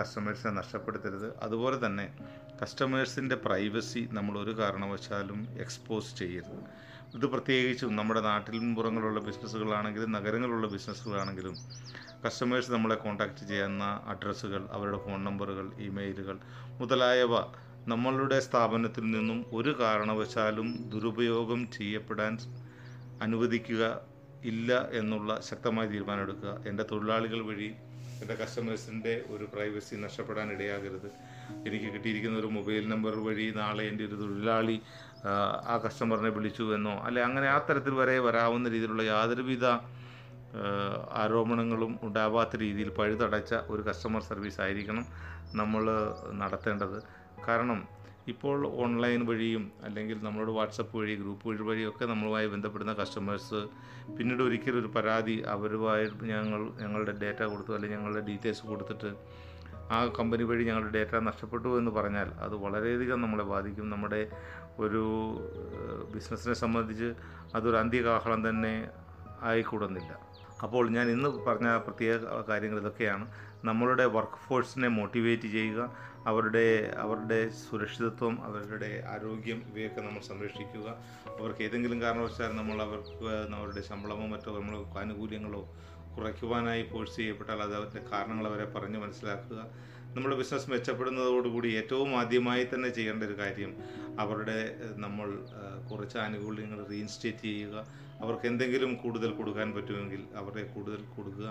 കസ്റ്റമേഴ്സിനെ 0.00 0.52
നഷ്ടപ്പെടുത്തരുത്. 0.52 1.38
അതുപോലെ 1.42 1.86
തന്നെ 1.86 2.12
കസ്റ്റമേഴ്സിന്റെ 2.62 3.36
പ്രൈവസി 3.36 4.08
നമ്മളൊരു 4.12 4.58
കാരണവശാലും 4.58 5.48
എക്സ്പോസ് 5.58 6.16
ചെയ്യരുത്. 6.16 6.91
ഇത് 7.14 7.26
പ്രത്യേകിച്ചും 7.26 7.96
നമ്മുടെ 7.96 8.20
നാട്ടിൽ 8.20 8.74
പുറങ്ങളുള്ള 8.74 9.20
ബിസിനസ്സുകളാണെങ്കിലും 9.20 10.12
നഗരങ്ങളിലുള്ള 10.12 10.66
ബിസിനസ്സുകളാണെങ്കിലും 10.66 11.56
കസ്റ്റമേഴ്സ് 12.24 12.72
നമ്മളെ 12.72 12.94
കോൺടാക്റ്റ് 12.94 13.46
ചെയ്യുന്ന 13.46 13.84
അഡ്രസ്സുകൾ 14.06 14.62
അവരുടെ 14.72 14.96
ഫോൺ 14.96 15.24
നമ്പറുകൾ 15.24 15.66
ഇമെയിലുകൾ 15.78 16.36
മുതലായവ 16.80 17.34
നമ്മളുടെ 17.86 18.40
സ്ഥാപനത്തിൽ 18.40 19.04
നിന്നും 19.10 19.46
ഒരു 19.52 19.72
കാരണവശാലും 19.80 20.68
ദുരുപയോഗം 20.88 21.70
ചെയ്യപ്പെടാൻ 21.70 22.34
അനുവദിക്കുക 23.22 23.82
ഇല്ല 24.44 24.70
എന്നുള്ള 24.92 25.40
ശക്തമായ 25.40 25.86
തീരുമാനമെടുക്കുക. 25.86 26.52
എന്റെ 26.68 26.82
തൊഴിലാളികൾ 26.82 27.40
വഴി 27.40 27.68
എന്റെ 28.22 28.34
കസ്റ്റമേഴ്സിന്റെ 28.34 29.14
ഒരു 29.30 29.44
പ്രൈവസി 29.52 29.94
നഷ്ടപ്പെടാൻ 29.96 30.48
ഇടയാകരുത്. 30.52 31.08
എനിക്ക് 31.66 31.88
കിട്ടിയിരിക്കുന്ന 31.94 32.36
ഒരു 32.38 32.50
മൊബൈൽ 32.56 32.84
നമ്പർ 32.88 33.14
വഴി 33.20 33.46
നാളെ 33.56 33.84
എന്റെ 33.84 34.04
ഒരു 34.04 34.18
തൊഴിലാളി 34.22 34.76
ആ, 35.24 35.32
കസ്റ്റമറിനെ 35.84 36.28
വിളിച്ചു 36.28 36.64
എന്നോ 36.76 36.94
അല്ലെ 37.06 37.20
അങ്ങനെ 37.22 37.46
ആ 37.48 37.58
തരത്തിൽ 37.66 37.94
വരെ 37.94 38.18
വരാവുന്ന 38.20 38.68
രീതിയിലുള്ള 38.68 39.02
യാതൊരുവിധ 39.08 39.66
ആരോപണങ്ങളും 41.14 41.98
ഉണ്ടാവാത്ത 42.02 42.56
രീതിയിൽ 42.56 42.90
പഴുതടച്ച 42.90 43.52
ഒരു 43.68 43.82
കസ്റ്റമർ 43.82 44.22
സർവീസ് 44.22 44.60
ആയിരിക്കണം 44.60 45.04
നമ്മൾ 45.54 45.84
നടത്തേണ്ടത്. 46.32 46.98
കാരണം 47.48 47.78
ഇപ്പോൾ 48.28 48.66
ഓൺലൈൻ 48.66 49.26
വഴിയും 49.26 49.72
അല്ലെങ്കിൽ 49.84 50.18
നമ്മളോട് 50.22 50.50
വാട്സപ്പ് 50.50 50.98
വഴി 50.98 51.14
ഗ്രൂപ്പ് 51.14 51.48
വഴി 51.48 51.62
വഴിയൊക്കെ 51.62 52.04
നമ്മളുമായി 52.04 52.46
ബന്ധപ്പെടുന്ന 52.46 52.92
കസ്റ്റമേഴ്സ് 52.92 53.60
പിന്നീട് 54.18 54.42
ഒരിക്കലും 54.42 54.78
ഒരു 54.80 54.86
പരാതി 54.86 55.42
അവരുമായി 55.48 56.04
ഞങ്ങൾ 56.22 56.70
ഞങ്ങളുടെ 56.82 57.12
ഡേറ്റ 57.12 57.42
കൊടുത്തു 57.42 57.72
അല്ലെങ്കിൽ 57.72 57.98
ഞങ്ങളുടെ 57.98 58.20
ഡീറ്റെയിൽസ് 58.20 58.66
കൊടുത്തിട്ട് 58.66 59.10
ആ 59.90 60.06
കമ്പനി 60.06 60.42
വഴി 60.42 60.64
ഞങ്ങളുടെ 60.64 60.90
ഡേറ്റ 60.90 61.14
നഷ്ടപ്പെട്ടു 61.14 61.68
എന്ന് 61.78 61.90
പറഞ്ഞാൽ 61.90 62.28
അത് 62.40 62.54
വളരെയധികം 62.54 63.20
നമ്മളെ 63.20 63.44
ബാധിക്കും. 63.44 63.90
നമ്മുടെ 63.90 64.28
ഒരു 64.78 65.02
ബിസിനസ്സിനെ 66.14 66.54
സംബന്ധിച്ച് 66.54 67.14
അതൊരു 67.54 67.76
അന്ത്യകാഹളം 67.76 68.48
തന്നെ 68.48 68.90
ആയിക്കൂടുന്നില്ല. 69.42 70.31
അപ്പോൾ 70.62 70.90
ഞാൻ 70.90 71.06
ഇന്ന് 71.10 71.28
പറഞ്ഞ 71.28 71.68
പ്രത്യേക 71.76 72.18
കാര്യങ്ങൾ 72.48 72.78
ഇതൊക്കെയാണ്. 72.78 73.24
നമ്മളുടെ 73.64 74.04
വർക്ക് 74.16 74.38
ഫോഴ്സിനെ 74.46 74.88
മോട്ടിവേറ്റ് 74.88 75.48
ചെയ്യുക 75.48 75.80
അവരുടെ 76.26 76.66
അവരുടെ 77.04 77.38
സുരക്ഷിതത്വം 77.48 78.34
അവരുടെ 78.44 78.90
ആരോഗ്യം 79.14 79.58
ഇവയൊക്കെ 79.70 80.00
നമ്മൾ 80.00 80.20
സംരക്ഷിക്കുക. 80.20 80.88
അവർക്ക് 81.40 81.62
ഏതെങ്കിലും 81.62 82.02
കാരണവശാൽ 82.02 82.52
നമ്മൾ 82.56 82.82
അവർക്ക് 82.82 83.30
അവരുടെ 83.58 83.82
ശമ്പളമോ 83.88 84.26
മറ്റോ 84.26 84.58
നമ്മൾ 84.58 84.98
ആനുകൂല്യങ്ങളോ 84.98 85.62
കുറയ്ക്കുവാനായി 86.16 86.82
ഫോഴ്സ് 86.82 87.16
ചെയ്യപ്പെട്ടാൽ 87.16 87.60
അത് 87.62 87.74
അവരുടെ 87.76 88.00
കാരണങ്ങൾ 88.12 88.46
അവരെ 88.48 88.64
പറഞ്ഞ് 88.64 88.98
മനസ്സിലാക്കുക. 88.98 89.60
നമ്മുടെ 90.14 90.36
ബിസിനസ് 90.36 90.70
മെച്ചപ്പെടുന്നതോടുകൂടി 90.70 91.68
ഏറ്റവും 91.76 92.10
ആദ്യമായി 92.18 92.64
തന്നെ 92.74 92.88
ചെയ്യേണ്ട 92.88 93.22
ഒരു 93.22 93.38
കാര്യം 93.38 93.70
അവരുടെ 94.20 94.76
നമ്മൾ 94.96 95.28
കുറച്ച് 95.90 96.18
ആനുകൂല്യങ്ങൾ 96.18 96.86
റീഇൻസ്റ്റേറ്റ് 96.90 97.38
ചെയ്യുക. 97.38 97.86
അവർക്ക് 98.22 98.46
എന്തെങ്കിലും 98.46 98.96
കൂടുതൽ 98.96 99.30
കൊടുക്കാൻ 99.30 99.68
പറ്റുമെങ്കിൽ 99.74 100.22
അവരെ 100.36 100.62
കൂടുതൽ 100.74 101.00
കൊടുക്കുക. 101.16 101.48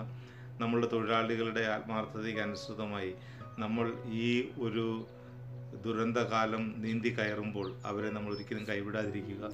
നമ്മളുടെ 0.60 0.88
തൊഴിലാളികളുടെ 0.92 1.60
ആത്മാർത്ഥതയ്ക്ക് 1.60 2.40
അനുസൃതമായി 2.40 3.14
നമ്മൾ 3.58 3.92
ഈ 4.06 4.28
ഒരു 4.58 4.86
ദുരന്തകാലം 5.84 6.62
നീന്തി 6.82 7.10
കയറുമ്പോൾ 7.18 7.66
അവരെ 7.86 8.10
നമ്മൾ 8.10 8.34
ഒരിക്കലും 8.34 8.64
കൈവിടാതിരിക്കുക. 8.68 9.44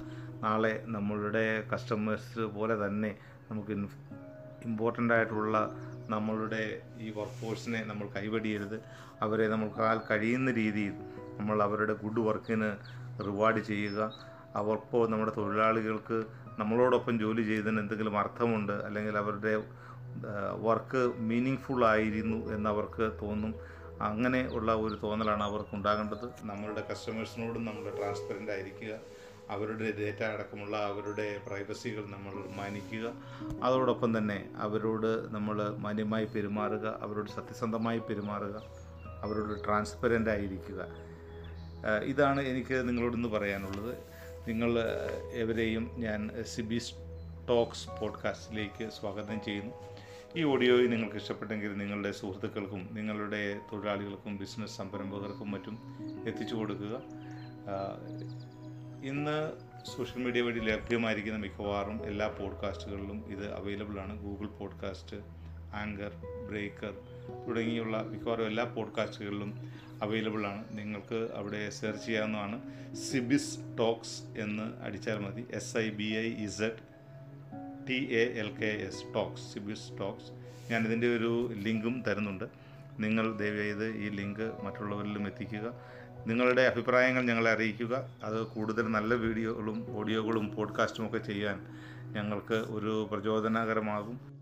നാളെ 0.41 0.83
നമ്മളുടെ 0.87 1.63
കസ്റ്റമേഴ്സ് 1.73 2.39
പോലെ 2.39 2.75
തന്നെ 2.85 3.11
നമുക്ക് 3.51 3.73
ഇമ്പോർട്ടന്റ് 4.65 5.13
ആയിട്ടുള്ള 5.13 5.57
നമ്മളുടെ 6.09 6.81
ഈ 6.99 7.09
വർക്ക് 7.09 7.37
ഫോഴ്സിനെ 7.41 7.81
നമ്മൾ 7.83 8.07
കൈവടിയരുത്. 8.15 8.77
അവരെ 9.21 9.47
നമ്മൾക്കാൽ 9.47 9.99
കഴിയുന്ന 10.11 10.51
രീതിയിൽ 10.51 10.95
നമ്മൾ 11.39 11.63
അവരുടെ 11.63 11.93
ഗുഡ് 11.93 12.19
വർക്കിന് 12.19 12.69
റിവാർഡ് 13.27 13.61
ചെയ്യുക. 13.63 13.99
അവർക്കോ 14.55 15.07
നമ്മുടെ 15.07 15.31
തൊഴിലാളികൾക്ക് 15.37 16.17
നമ്മളോടൊപ്പം 16.59 17.19
ജോലി 17.19 17.43
ചെയ്തതിന് 17.49 17.79
എന്തെങ്കിലും 17.79 18.15
അർത്ഥമുണ്ട്? 18.17 18.73
അല്ലെങ്കിൽ 18.87 19.17
അവരുടെ 19.23 19.53
വർക്ക് 20.67 21.01
മീനിങ് 21.29 21.61
ഫുൾ 21.65 21.81
ആയിരുന്നു 21.85 22.39
എന്നവർക്ക് 22.55 23.05
തോന്നും? 23.21 23.53
അങ്ങനെ 24.01 24.41
ഉള്ള 24.57 24.69
ഒരു 24.83 24.95
തോന്നലാണ് 25.03 25.43
അവർക്ക് 25.43 25.73
ഉണ്ടാകേണ്ടത്. 25.75 26.25
നമ്മളുടെ 26.51 26.83
കസ്റ്റമേഴ്സിനോടും 26.91 27.65
നമ്മൾ 27.65 27.85
ട്രാൻസ്പെറന്റ് 27.97 28.51
ആയിരിക്കുക. 28.51 28.93
അവരുടെ 29.53 29.87
ഡേറ്റ 29.99 30.21
അടക്കമുള്ള 30.23 30.75
അവരുടെ 30.89 31.27
പ്രൈവസികൾ 31.47 32.03
നമ്മൾ 32.15 32.33
മാനിക്കുക. 32.57 33.05
അതോടൊപ്പം 33.63 34.11
തന്നെ 34.17 34.37
അവരോട് 34.57 35.11
നമ്മൾ 35.35 35.57
മാന്യമായി 35.85 36.25
പെരുമാറുക. 36.25 36.85
അവരോട് 37.01 37.29
സത്യസന്ധമായി 37.31 37.99
പെരുമാറുക. 37.99 38.57
അവരോട് 39.23 39.53
ട്രാൻസ്പെറന്റ് 39.65 40.29
ആയിരിക്കുക. 40.29 40.81
ഇതാണ് 42.11 42.41
എനിക്ക് 42.51 42.77
നിങ്ങളോടൊന്ന് 42.87 43.29
പറയാനുള്ളത്. 43.29 43.93
നിങ്ങൾ 44.47 44.79
എവരെയും 45.31 45.91
ഞാൻ 45.97 46.43
സിബി 46.43 46.81
ടോക്സ് 47.49 47.89
പോഡ്കാസ്റ്റിലേക്ക് 48.01 48.89
സ്വാഗതം 48.89 49.41
ചെയ്യുന്നു. 49.41 49.73
ഈ 50.35 50.43
ഓഡിയോയിൽ 50.43 50.89
നിങ്ങൾക്ക് 50.89 51.15
ഇഷ്ടപ്പെട്ടെങ്കിൽ 51.15 51.77
നിങ്ങളുടെ 51.77 52.11
സുഹൃത്തുക്കൾക്കും 52.11 52.89
നിങ്ങളുടെ 52.91 53.59
തൊഴിലാളികൾക്കും 53.73 54.37
ബിസിനസ് 54.37 54.77
സംരംഭകർക്കും 54.77 55.51
മറ്റും 55.51 55.79
എത്തിച്ചു 56.27 56.55
കൊടുക്കുക. 56.55 57.01
ഇന്ന് 59.03 59.51
സോഷ്യൽ 59.97 60.23
മീഡിയ 60.23 60.41
വഴി 60.41 60.59
ലഭ്യമായിരിക്കുന്ന 60.59 61.39
മിക്കവാറും 61.39 62.05
എല്ലാ 62.05 62.27
പോഡ്കാസ്റ്റുകളിലും 62.27 63.25
ഇത് 63.27 63.53
അവൈലബിൾ 63.53 63.99
ആണ്. 63.99 64.19
ഗൂഗിൾ 64.19 64.45
പോഡ്കാസ്റ്റ് 64.45 65.17
ആങ്കർ 65.73 66.11
ബ്രേക്കർ 66.49 66.93
തുടങ്ങിയുള്ള 67.47 68.01
മിക്കവാറും 68.01 68.45
എല്ലാ 68.45 68.63
പോഡ്കാസ്റ്റുകളിലും 68.63 69.71
അവൈലബിൾ 70.03 70.47
ആണ്. 70.47 70.65
നിങ്ങൾക്ക് 70.71 71.29
അവിടെ 71.35 71.69
സെർച്ച് 71.69 72.05
ചെയ്യാവുന്നതാണ്. 72.05 72.61
സിബിസ് 72.95 73.59
ടോക്സ് 73.79 74.39
എന്ന് 74.39 74.83
അടിച്ചാൽ 74.83 75.19
മതി. 75.19 75.45
S 75.51 75.77
I 75.77 75.89
B 75.89 76.03
I 76.03 76.45
Z 76.45 76.89
T 77.89 78.07
A 78.13 78.39
L 78.39 78.51
K 78.51 78.65
S 78.65 79.15
talks 79.15 79.53
Sibiz 79.53 79.99
talks 79.99 80.31
ഞാനിതിന്റെ 80.71 81.15
ഒരു 81.15 81.53
ലിങ്കും 81.53 82.03
തരുന്നുണ്ട്. 82.07 82.43
നിങ്ങൾ 82.99 83.37
ദയവേത് 83.37 83.87
ഈ 83.87 84.09
ലിങ്ക് 84.09 84.51
മറ്റുള്ളവരിലും 84.63 85.27
എത്തിക്കുക. 85.27 85.73
നിങ്ങളുടെ 86.27 86.61
അഭിപ്രായങ്ങൾ 86.61 87.25
ഞങ്ങളെ 87.25 87.51
അറിയിക്കുക. 87.51 88.09
അത് 88.23 88.47
കൂടുതൽ 88.47 88.87
നല്ല 88.87 89.13
വീഡിയോകളും 89.13 89.97
ഓഡിയോകളും 89.97 90.55
പോഡ്കാസ്റ്റും 90.55 91.05
ഒക്കെ 91.05 91.17
ചെയ്യാൻ 91.17 91.65
ഞങ്ങൾക്ക് 92.13 92.53
ഒരു 92.53 93.07
പ്രചോദനകരമാകും. 93.11 94.38